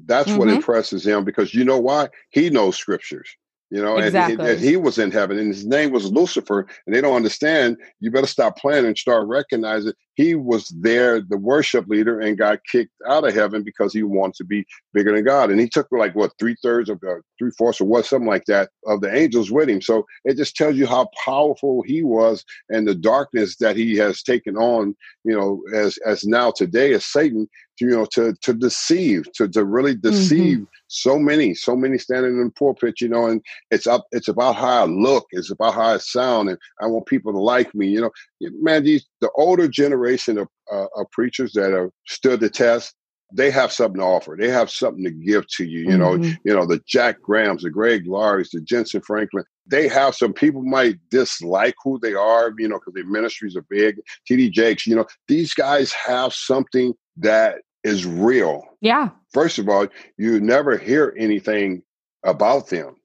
That's 0.05 0.29
mm-hmm. 0.29 0.39
what 0.39 0.49
impresses 0.49 1.05
him 1.05 1.23
because 1.23 1.53
you 1.53 1.63
know 1.63 1.79
why? 1.79 2.09
He 2.29 2.49
knows 2.49 2.77
scriptures. 2.77 3.29
You 3.71 3.81
know, 3.81 3.97
exactly. 3.97 4.35
and, 4.35 4.43
and, 4.47 4.59
he 4.59 4.77
was 4.77 4.99
in 4.99 5.11
heaven, 5.11 5.39
and 5.39 5.47
his 5.47 5.65
name 5.65 5.91
was 5.91 6.11
Lucifer, 6.11 6.67
and 6.85 6.95
they 6.95 7.01
don't 7.01 7.15
understand. 7.15 7.77
You 7.99 8.11
better 8.11 8.27
stop 8.27 8.57
playing 8.57 8.85
and 8.85 8.97
start 8.97 9.27
recognizing 9.27 9.93
he 10.15 10.35
was 10.35 10.69
there, 10.69 11.21
the 11.21 11.37
worship 11.37 11.87
leader, 11.87 12.19
and 12.19 12.37
got 12.37 12.59
kicked 12.71 12.93
out 13.07 13.27
of 13.27 13.33
heaven 13.33 13.63
because 13.63 13.93
he 13.93 14.03
wanted 14.03 14.35
to 14.35 14.43
be 14.43 14.65
bigger 14.93 15.13
than 15.13 15.25
God. 15.25 15.51
And 15.51 15.59
he 15.59 15.67
took 15.67 15.87
like 15.91 16.15
what 16.15 16.31
three 16.39 16.55
thirds 16.63 16.89
of 16.89 16.99
the 17.01 17.21
three 17.37 17.51
fourths 17.57 17.81
or 17.81 17.85
what 17.85 18.05
something 18.05 18.27
like 18.27 18.45
that 18.45 18.69
of 18.87 19.01
the 19.01 19.13
angels 19.13 19.51
with 19.51 19.69
him. 19.69 19.81
So 19.81 20.05
it 20.23 20.37
just 20.37 20.55
tells 20.55 20.75
you 20.75 20.87
how 20.87 21.09
powerful 21.23 21.83
he 21.85 22.01
was 22.01 22.43
and 22.69 22.87
the 22.87 22.95
darkness 22.95 23.57
that 23.57 23.75
he 23.75 23.95
has 23.97 24.23
taken 24.23 24.55
on. 24.55 24.95
You 25.23 25.37
know, 25.37 25.61
as 25.73 25.97
as 26.05 26.25
now 26.25 26.51
today 26.51 26.93
as 26.93 27.05
Satan, 27.05 27.49
to, 27.79 27.85
you 27.85 27.91
know, 27.91 28.05
to 28.13 28.33
to 28.41 28.53
deceive, 28.53 29.31
to 29.33 29.47
to 29.49 29.65
really 29.65 29.95
deceive. 29.95 30.59
Mm-hmm 30.59 30.63
so 30.87 31.17
many, 31.19 31.53
so 31.53 31.75
many 31.75 31.97
standing 31.97 32.33
in 32.33 32.45
the 32.45 32.51
pulpit, 32.51 33.01
you 33.01 33.09
know, 33.09 33.25
and 33.25 33.41
it's 33.71 33.87
up, 33.87 34.05
it's 34.11 34.27
about 34.27 34.55
how 34.55 34.83
I 34.83 34.85
look, 34.85 35.25
it's 35.31 35.51
about 35.51 35.73
how 35.73 35.95
I 35.95 35.97
sound, 35.97 36.49
and 36.49 36.57
I 36.79 36.87
want 36.87 37.07
people 37.07 37.31
to 37.33 37.39
like 37.39 37.73
me, 37.73 37.87
you 37.87 38.01
know. 38.01 38.11
Man, 38.61 38.83
these 38.83 39.05
the 39.21 39.29
older 39.35 39.67
generation 39.67 40.04
generation 40.05 40.37
of, 40.37 40.47
uh, 40.71 40.87
of 40.95 41.09
preachers 41.11 41.53
that 41.53 41.71
have 41.71 41.89
stood 42.05 42.39
the 42.39 42.49
test 42.49 42.95
they 43.33 43.49
have 43.51 43.71
something 43.71 43.99
to 43.99 44.05
offer. 44.05 44.37
They 44.39 44.49
have 44.49 44.69
something 44.69 45.03
to 45.03 45.11
give 45.11 45.47
to 45.57 45.65
you. 45.65 45.79
You 45.79 45.97
mm-hmm. 45.97 46.21
know, 46.21 46.35
you 46.43 46.53
know 46.53 46.65
the 46.65 46.79
Jack 46.85 47.21
Grahams, 47.21 47.63
the 47.63 47.71
Greg 47.71 48.05
Laurie's, 48.07 48.51
the 48.51 48.61
Jentezen 48.61 49.03
Franklin. 49.03 49.43
They 49.65 49.87
have 49.87 50.15
some 50.15 50.31
people 50.31 50.61
might 50.61 50.97
dislike 51.09 51.73
who 51.83 51.99
they 51.99 52.13
are, 52.13 52.53
you 52.57 52.67
know, 52.67 52.77
because 52.77 52.93
their 52.93 53.07
ministries 53.07 53.55
are 53.55 53.65
big. 53.67 53.99
T.D. 54.27 54.51
Jakes, 54.51 54.85
you 54.85 54.95
know, 54.95 55.07
these 55.27 55.55
guys 55.55 55.91
have 55.91 56.33
something 56.33 56.93
that 57.17 57.61
is 57.83 58.05
real. 58.05 58.63
Yeah. 58.81 59.09
First 59.33 59.57
of 59.57 59.67
all, 59.69 59.87
you 60.17 60.39
never 60.39 60.77
hear 60.77 61.15
anything 61.17 61.81
about 62.23 62.69
them. 62.69 62.95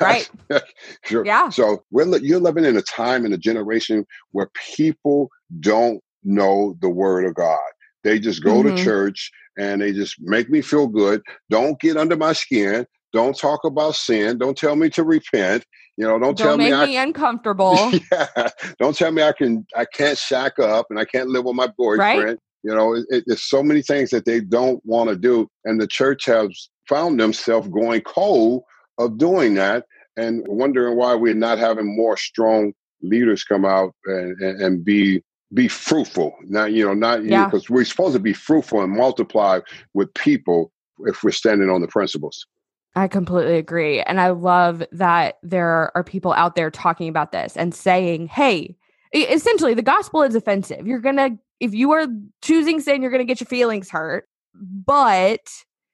Right. 0.00 0.30
sure. 1.04 1.26
Yeah. 1.26 1.50
So 1.50 1.84
we're 1.90 2.16
you're 2.18 2.40
living 2.40 2.64
in 2.64 2.76
a 2.76 2.82
time 2.82 3.26
in 3.26 3.32
a 3.32 3.38
generation 3.38 4.06
where 4.32 4.48
people 4.76 5.28
don't 5.60 6.00
know 6.26 6.76
the 6.80 6.90
word 6.90 7.24
of 7.24 7.34
God. 7.34 7.58
They 8.04 8.18
just 8.18 8.42
go 8.42 8.62
mm-hmm. 8.62 8.76
to 8.76 8.84
church 8.84 9.30
and 9.58 9.80
they 9.80 9.92
just 9.92 10.16
make 10.20 10.50
me 10.50 10.60
feel 10.60 10.86
good. 10.86 11.22
Don't 11.50 11.80
get 11.80 11.96
under 11.96 12.16
my 12.16 12.34
skin. 12.34 12.86
Don't 13.12 13.36
talk 13.36 13.64
about 13.64 13.94
sin. 13.94 14.38
Don't 14.38 14.56
tell 14.56 14.76
me 14.76 14.90
to 14.90 15.02
repent. 15.02 15.64
You 15.96 16.04
know, 16.04 16.18
don't, 16.18 16.36
don't 16.36 16.36
tell 16.36 16.58
me, 16.58 16.70
me 16.70 16.98
I, 16.98 17.02
uncomfortable. 17.02 17.92
yeah. 18.12 18.50
Don't 18.78 18.96
tell 18.96 19.10
me 19.10 19.22
I 19.22 19.32
can 19.32 19.66
I 19.74 19.86
can't 19.86 20.18
shack 20.18 20.58
up 20.58 20.86
and 20.90 20.98
I 20.98 21.04
can't 21.04 21.30
live 21.30 21.44
with 21.44 21.56
my 21.56 21.68
boyfriend. 21.78 22.24
Right? 22.24 22.38
You 22.62 22.74
know, 22.74 22.94
it, 22.94 23.06
it, 23.08 23.24
there's 23.26 23.44
so 23.44 23.62
many 23.62 23.80
things 23.80 24.10
that 24.10 24.24
they 24.24 24.40
don't 24.40 24.84
want 24.84 25.08
to 25.08 25.16
do, 25.16 25.48
and 25.64 25.80
the 25.80 25.86
church 25.86 26.26
has 26.26 26.68
found 26.88 27.18
themselves 27.18 27.68
going 27.68 28.00
cold 28.02 28.64
of 28.98 29.18
doing 29.18 29.54
that 29.54 29.84
and 30.16 30.44
wondering 30.48 30.96
why 30.96 31.14
we're 31.14 31.34
not 31.34 31.58
having 31.58 31.96
more 31.96 32.16
strong 32.16 32.72
leaders 33.02 33.44
come 33.44 33.64
out 33.64 33.94
and, 34.06 34.40
and, 34.40 34.60
and 34.62 34.84
be 34.84 35.22
be 35.54 35.68
fruitful. 35.68 36.34
Not 36.44 36.72
you 36.72 36.84
know, 36.84 36.94
not 36.94 37.24
yeah. 37.24 37.46
because 37.46 37.70
we're 37.70 37.84
supposed 37.84 38.14
to 38.14 38.20
be 38.20 38.32
fruitful 38.32 38.82
and 38.82 38.92
multiply 38.92 39.60
with 39.94 40.12
people 40.14 40.72
if 41.00 41.22
we're 41.22 41.30
standing 41.30 41.70
on 41.70 41.80
the 41.80 41.88
principles. 41.88 42.46
I 42.94 43.08
completely 43.08 43.58
agree. 43.58 44.00
And 44.00 44.20
I 44.20 44.30
love 44.30 44.82
that 44.90 45.36
there 45.42 45.92
are 45.94 46.02
people 46.02 46.32
out 46.32 46.56
there 46.56 46.70
talking 46.70 47.08
about 47.08 47.30
this 47.30 47.54
and 47.54 47.74
saying, 47.74 48.28
hey, 48.28 48.74
essentially 49.12 49.74
the 49.74 49.82
gospel 49.82 50.22
is 50.22 50.34
offensive. 50.34 50.86
You're 50.86 51.00
going 51.00 51.16
to, 51.16 51.38
if 51.60 51.74
you 51.74 51.92
are 51.92 52.06
choosing 52.40 52.80
sin, 52.80 53.02
you're 53.02 53.10
going 53.10 53.20
to 53.20 53.26
get 53.26 53.40
your 53.40 53.46
feelings 53.46 53.90
hurt, 53.90 54.26
but 54.54 55.46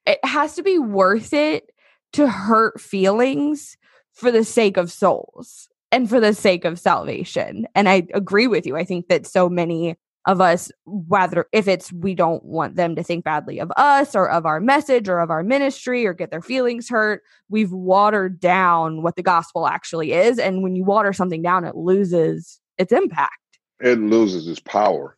it 0.06 0.24
has 0.24 0.54
to 0.54 0.62
be 0.62 0.78
worth 0.78 1.32
it 1.32 1.72
to 2.12 2.28
hurt 2.28 2.80
feelings 2.80 3.76
for 4.12 4.30
the 4.30 4.44
sake 4.44 4.76
of 4.76 4.92
souls 4.92 5.68
and 5.92 6.08
for 6.08 6.18
the 6.18 6.34
sake 6.34 6.64
of 6.64 6.80
salvation. 6.80 7.66
And 7.74 7.88
I 7.88 8.08
agree 8.14 8.48
with 8.48 8.66
you. 8.66 8.76
I 8.76 8.84
think 8.84 9.08
that 9.08 9.26
so 9.26 9.48
many 9.48 9.96
of 10.26 10.40
us, 10.40 10.70
whether 10.86 11.46
if 11.52 11.68
it's 11.68 11.92
we 11.92 12.14
don't 12.14 12.44
want 12.44 12.76
them 12.76 12.96
to 12.96 13.02
think 13.02 13.24
badly 13.24 13.58
of 13.58 13.72
us 13.76 14.14
or 14.14 14.30
of 14.30 14.46
our 14.46 14.60
message 14.60 15.08
or 15.08 15.18
of 15.18 15.30
our 15.30 15.42
ministry 15.42 16.06
or 16.06 16.14
get 16.14 16.30
their 16.30 16.40
feelings 16.40 16.88
hurt, 16.88 17.22
we've 17.48 17.72
watered 17.72 18.40
down 18.40 19.02
what 19.02 19.16
the 19.16 19.22
gospel 19.22 19.66
actually 19.66 20.12
is. 20.12 20.38
And 20.38 20.62
when 20.62 20.74
you 20.76 20.84
water 20.84 21.12
something 21.12 21.42
down, 21.42 21.64
it 21.64 21.76
loses 21.76 22.60
its 22.78 22.92
impact. 22.92 23.32
It 23.80 23.98
loses 23.98 24.48
its 24.48 24.60
power. 24.60 25.16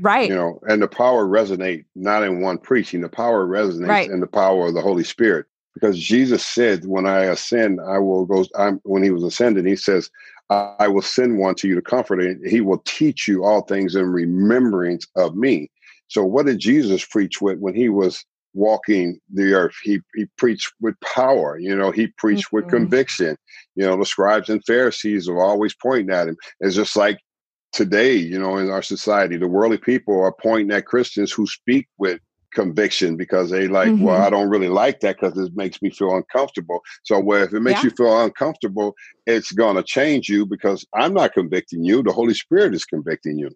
Right. 0.00 0.30
You 0.30 0.34
know, 0.34 0.60
and 0.66 0.80
the 0.80 0.88
power 0.88 1.26
resonate 1.26 1.84
not 1.94 2.22
in 2.22 2.40
one 2.40 2.56
preaching, 2.56 3.02
the 3.02 3.10
power 3.10 3.46
resonates 3.46 3.88
right. 3.88 4.10
in 4.10 4.20
the 4.20 4.26
power 4.26 4.68
of 4.68 4.74
the 4.74 4.80
Holy 4.80 5.04
Spirit 5.04 5.44
because 5.74 5.98
Jesus 5.98 6.44
said, 6.44 6.84
"When 6.84 7.06
I 7.06 7.24
ascend, 7.24 7.80
I 7.80 7.98
will 7.98 8.26
go." 8.26 8.44
I'm, 8.56 8.80
when 8.84 9.02
he 9.02 9.10
was 9.10 9.22
ascending, 9.22 9.66
he 9.66 9.76
says, 9.76 10.10
"I 10.50 10.88
will 10.88 11.02
send 11.02 11.38
one 11.38 11.54
to 11.56 11.68
you 11.68 11.74
to 11.74 11.82
comfort, 11.82 12.20
and 12.20 12.46
he 12.46 12.60
will 12.60 12.82
teach 12.84 13.28
you 13.28 13.44
all 13.44 13.62
things 13.62 13.94
in 13.94 14.06
remembrance 14.06 15.06
of 15.16 15.36
me." 15.36 15.70
So, 16.08 16.24
what 16.24 16.46
did 16.46 16.58
Jesus 16.58 17.04
preach 17.04 17.40
with 17.40 17.58
when 17.58 17.74
he 17.74 17.88
was 17.88 18.24
walking 18.52 19.20
the 19.32 19.52
earth? 19.54 19.76
He 19.82 20.00
he 20.14 20.26
preached 20.36 20.72
with 20.80 20.98
power. 21.00 21.58
You 21.58 21.76
know, 21.76 21.90
he 21.90 22.08
preached 22.18 22.48
mm-hmm. 22.48 22.56
with 22.56 22.68
conviction. 22.68 23.36
You 23.76 23.86
know, 23.86 23.96
the 23.96 24.06
scribes 24.06 24.48
and 24.48 24.64
Pharisees 24.64 25.28
are 25.28 25.40
always 25.40 25.74
pointing 25.74 26.14
at 26.14 26.28
him. 26.28 26.36
It's 26.60 26.74
just 26.74 26.96
like 26.96 27.18
today, 27.72 28.14
you 28.14 28.38
know, 28.38 28.56
in 28.56 28.70
our 28.70 28.82
society, 28.82 29.36
the 29.36 29.46
worldly 29.46 29.78
people 29.78 30.20
are 30.20 30.32
pointing 30.32 30.76
at 30.76 30.86
Christians 30.86 31.32
who 31.32 31.46
speak 31.46 31.86
with 31.98 32.20
conviction 32.52 33.16
because 33.16 33.50
they 33.50 33.68
like, 33.68 33.88
mm-hmm. 33.88 34.04
well, 34.04 34.22
I 34.22 34.30
don't 34.30 34.48
really 34.48 34.68
like 34.68 35.00
that 35.00 35.18
because 35.20 35.38
it 35.38 35.54
makes 35.54 35.80
me 35.82 35.90
feel 35.90 36.14
uncomfortable. 36.14 36.80
So, 37.04 37.18
well, 37.20 37.42
if 37.42 37.52
it 37.52 37.60
makes 37.60 37.82
yeah. 37.82 37.90
you 37.90 37.96
feel 37.96 38.20
uncomfortable, 38.22 38.94
it's 39.26 39.52
going 39.52 39.76
to 39.76 39.82
change 39.82 40.28
you 40.28 40.46
because 40.46 40.84
I'm 40.94 41.14
not 41.14 41.32
convicting 41.32 41.84
you. 41.84 42.02
The 42.02 42.12
Holy 42.12 42.34
Spirit 42.34 42.74
is 42.74 42.84
convicting 42.84 43.38
you. 43.38 43.50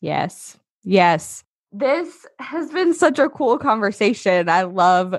Yes. 0.00 0.58
Yes. 0.82 1.44
This 1.72 2.26
has 2.38 2.70
been 2.70 2.94
such 2.94 3.18
a 3.18 3.28
cool 3.28 3.58
conversation. 3.58 4.48
I 4.48 4.62
love 4.62 5.16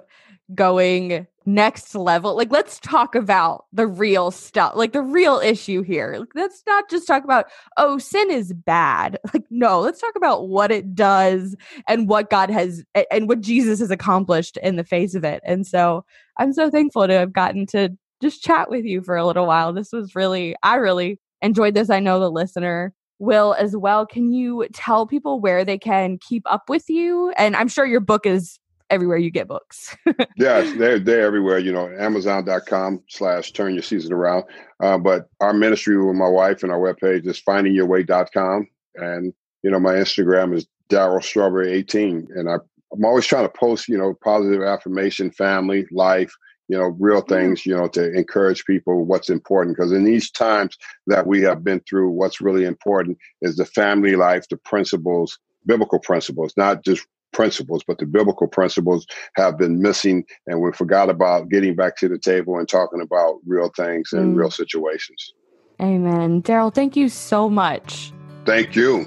going 0.53 1.27
next 1.45 1.93
level. 1.95 2.35
Like, 2.35 2.51
let's 2.51 2.79
talk 2.79 3.15
about 3.15 3.65
the 3.71 3.87
real 3.87 4.31
stuff, 4.31 4.73
like 4.75 4.93
the 4.93 5.01
real 5.01 5.39
issue 5.39 5.81
here. 5.81 6.15
Like, 6.19 6.29
let's 6.35 6.63
not 6.65 6.89
just 6.89 7.07
talk 7.07 7.23
about, 7.23 7.45
oh, 7.77 7.97
sin 7.97 8.31
is 8.31 8.53
bad. 8.53 9.19
Like, 9.33 9.43
no, 9.49 9.81
let's 9.81 9.99
talk 9.99 10.15
about 10.15 10.47
what 10.47 10.71
it 10.71 10.95
does 10.95 11.57
and 11.89 12.07
what 12.07 12.29
God 12.29 12.49
has 12.49 12.85
and 13.11 13.27
what 13.27 13.41
Jesus 13.41 13.79
has 13.79 13.91
accomplished 13.91 14.55
in 14.63 14.77
the 14.77 14.83
face 14.85 15.13
of 15.13 15.25
it. 15.25 15.41
And 15.43 15.67
so 15.67 16.05
I'm 16.37 16.53
so 16.53 16.69
thankful 16.69 17.05
to 17.05 17.13
have 17.13 17.33
gotten 17.33 17.65
to 17.67 17.89
just 18.21 18.41
chat 18.41 18.69
with 18.69 18.85
you 18.85 19.01
for 19.01 19.17
a 19.17 19.25
little 19.25 19.45
while. 19.45 19.73
This 19.73 19.91
was 19.91 20.15
really, 20.15 20.55
I 20.63 20.75
really 20.75 21.19
enjoyed 21.41 21.73
this. 21.73 21.89
I 21.89 21.99
know 21.99 22.19
the 22.19 22.31
listener 22.31 22.93
will 23.19 23.55
as 23.55 23.75
well. 23.75 24.05
Can 24.05 24.31
you 24.31 24.67
tell 24.73 25.05
people 25.05 25.41
where 25.41 25.65
they 25.65 25.77
can 25.77 26.17
keep 26.17 26.43
up 26.45 26.69
with 26.69 26.89
you? 26.89 27.31
And 27.37 27.55
I'm 27.57 27.67
sure 27.67 27.85
your 27.85 27.99
book 27.99 28.25
is 28.25 28.57
everywhere 28.89 29.17
you 29.17 29.31
get 29.31 29.47
books. 29.47 29.95
yes, 30.37 30.75
they're 30.77 30.99
they're 30.99 31.25
everywhere. 31.25 31.59
You 31.59 31.71
know, 31.71 31.89
Amazon.com 31.97 33.03
slash 33.09 33.51
turn 33.51 33.73
your 33.73 33.83
season 33.83 34.13
around. 34.13 34.45
Uh, 34.81 34.97
but 34.97 35.29
our 35.41 35.53
ministry 35.53 36.03
with 36.03 36.15
my 36.15 36.27
wife 36.27 36.63
and 36.63 36.71
our 36.71 36.79
webpage 36.79 37.27
is 37.27 37.41
findingyourway.com. 37.41 38.67
And, 38.95 39.33
you 39.63 39.71
know, 39.71 39.79
my 39.79 39.93
Instagram 39.93 40.55
is 40.55 40.67
Darryl 40.89 41.23
Strawberry 41.23 41.71
18. 41.73 42.27
And 42.35 42.49
I, 42.49 42.55
I'm 42.93 43.05
always 43.05 43.25
trying 43.25 43.45
to 43.45 43.57
post, 43.57 43.87
you 43.87 43.97
know, 43.97 44.13
positive 44.23 44.61
affirmation, 44.61 45.31
family, 45.31 45.85
life, 45.91 46.33
you 46.67 46.77
know, 46.77 46.95
real 46.99 47.21
things, 47.21 47.65
you 47.65 47.75
know, 47.75 47.87
to 47.89 48.11
encourage 48.13 48.65
people 48.65 49.05
what's 49.05 49.29
important. 49.29 49.75
Because 49.75 49.91
in 49.91 50.03
these 50.03 50.31
times 50.31 50.77
that 51.07 51.27
we 51.27 51.41
have 51.41 51.63
been 51.63 51.81
through, 51.81 52.09
what's 52.11 52.41
really 52.41 52.65
important 52.65 53.17
is 53.41 53.55
the 53.55 53.65
family 53.65 54.15
life, 54.15 54.47
the 54.49 54.57
principles, 54.57 55.37
biblical 55.65 55.99
principles, 55.99 56.53
not 56.57 56.83
just 56.83 57.05
principles, 57.35 57.83
but 57.85 57.99
the 57.99 58.05
biblical 58.05 58.47
principles 58.47 59.05
have 59.35 59.57
been 59.57 59.81
missing, 59.81 60.25
and 60.47 60.61
we 60.61 60.71
forgot 60.71 61.09
about 61.09 61.49
getting 61.49 61.75
back 61.75 61.97
to 61.97 62.07
the 62.07 62.17
table 62.17 62.57
and 62.57 62.67
talking 62.67 63.01
about 63.01 63.39
real 63.45 63.69
things 63.75 64.13
and 64.13 64.33
mm. 64.33 64.39
real 64.39 64.49
situations. 64.49 65.33
Amen. 65.81 66.41
Darryl, 66.41 66.73
thank 66.73 66.95
you 66.95 67.09
so 67.09 67.49
much. 67.49 68.13
Thank 68.45 68.75
you. 68.75 69.05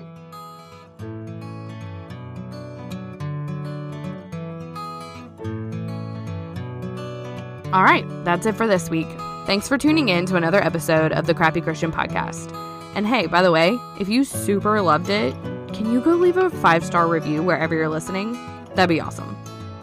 All 7.72 7.84
right, 7.84 8.04
that's 8.24 8.46
it 8.46 8.54
for 8.54 8.66
this 8.66 8.90
week. 8.90 9.08
Thanks 9.46 9.68
for 9.68 9.78
tuning 9.78 10.10
in 10.10 10.26
to 10.26 10.36
another 10.36 10.62
episode 10.62 11.12
of 11.12 11.26
the 11.26 11.34
Crappy 11.34 11.62
Christian 11.62 11.90
Podcast. 11.90 12.54
And 12.94 13.06
hey, 13.06 13.26
by 13.26 13.42
the 13.42 13.52
way, 13.52 13.78
if 13.98 14.08
you 14.08 14.24
super 14.24 14.82
loved 14.82 15.08
it, 15.08 15.34
can 15.78 15.92
you 15.92 16.00
go 16.00 16.16
leave 16.16 16.36
a 16.36 16.50
five 16.50 16.84
star 16.84 17.06
review 17.06 17.40
wherever 17.40 17.72
you're 17.72 17.88
listening? 17.88 18.32
That'd 18.74 18.88
be 18.88 19.00
awesome. 19.00 19.36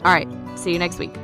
All 0.03 0.13
right, 0.13 0.27
see 0.55 0.73
you 0.73 0.77
next 0.77 0.99
week. 0.99 1.15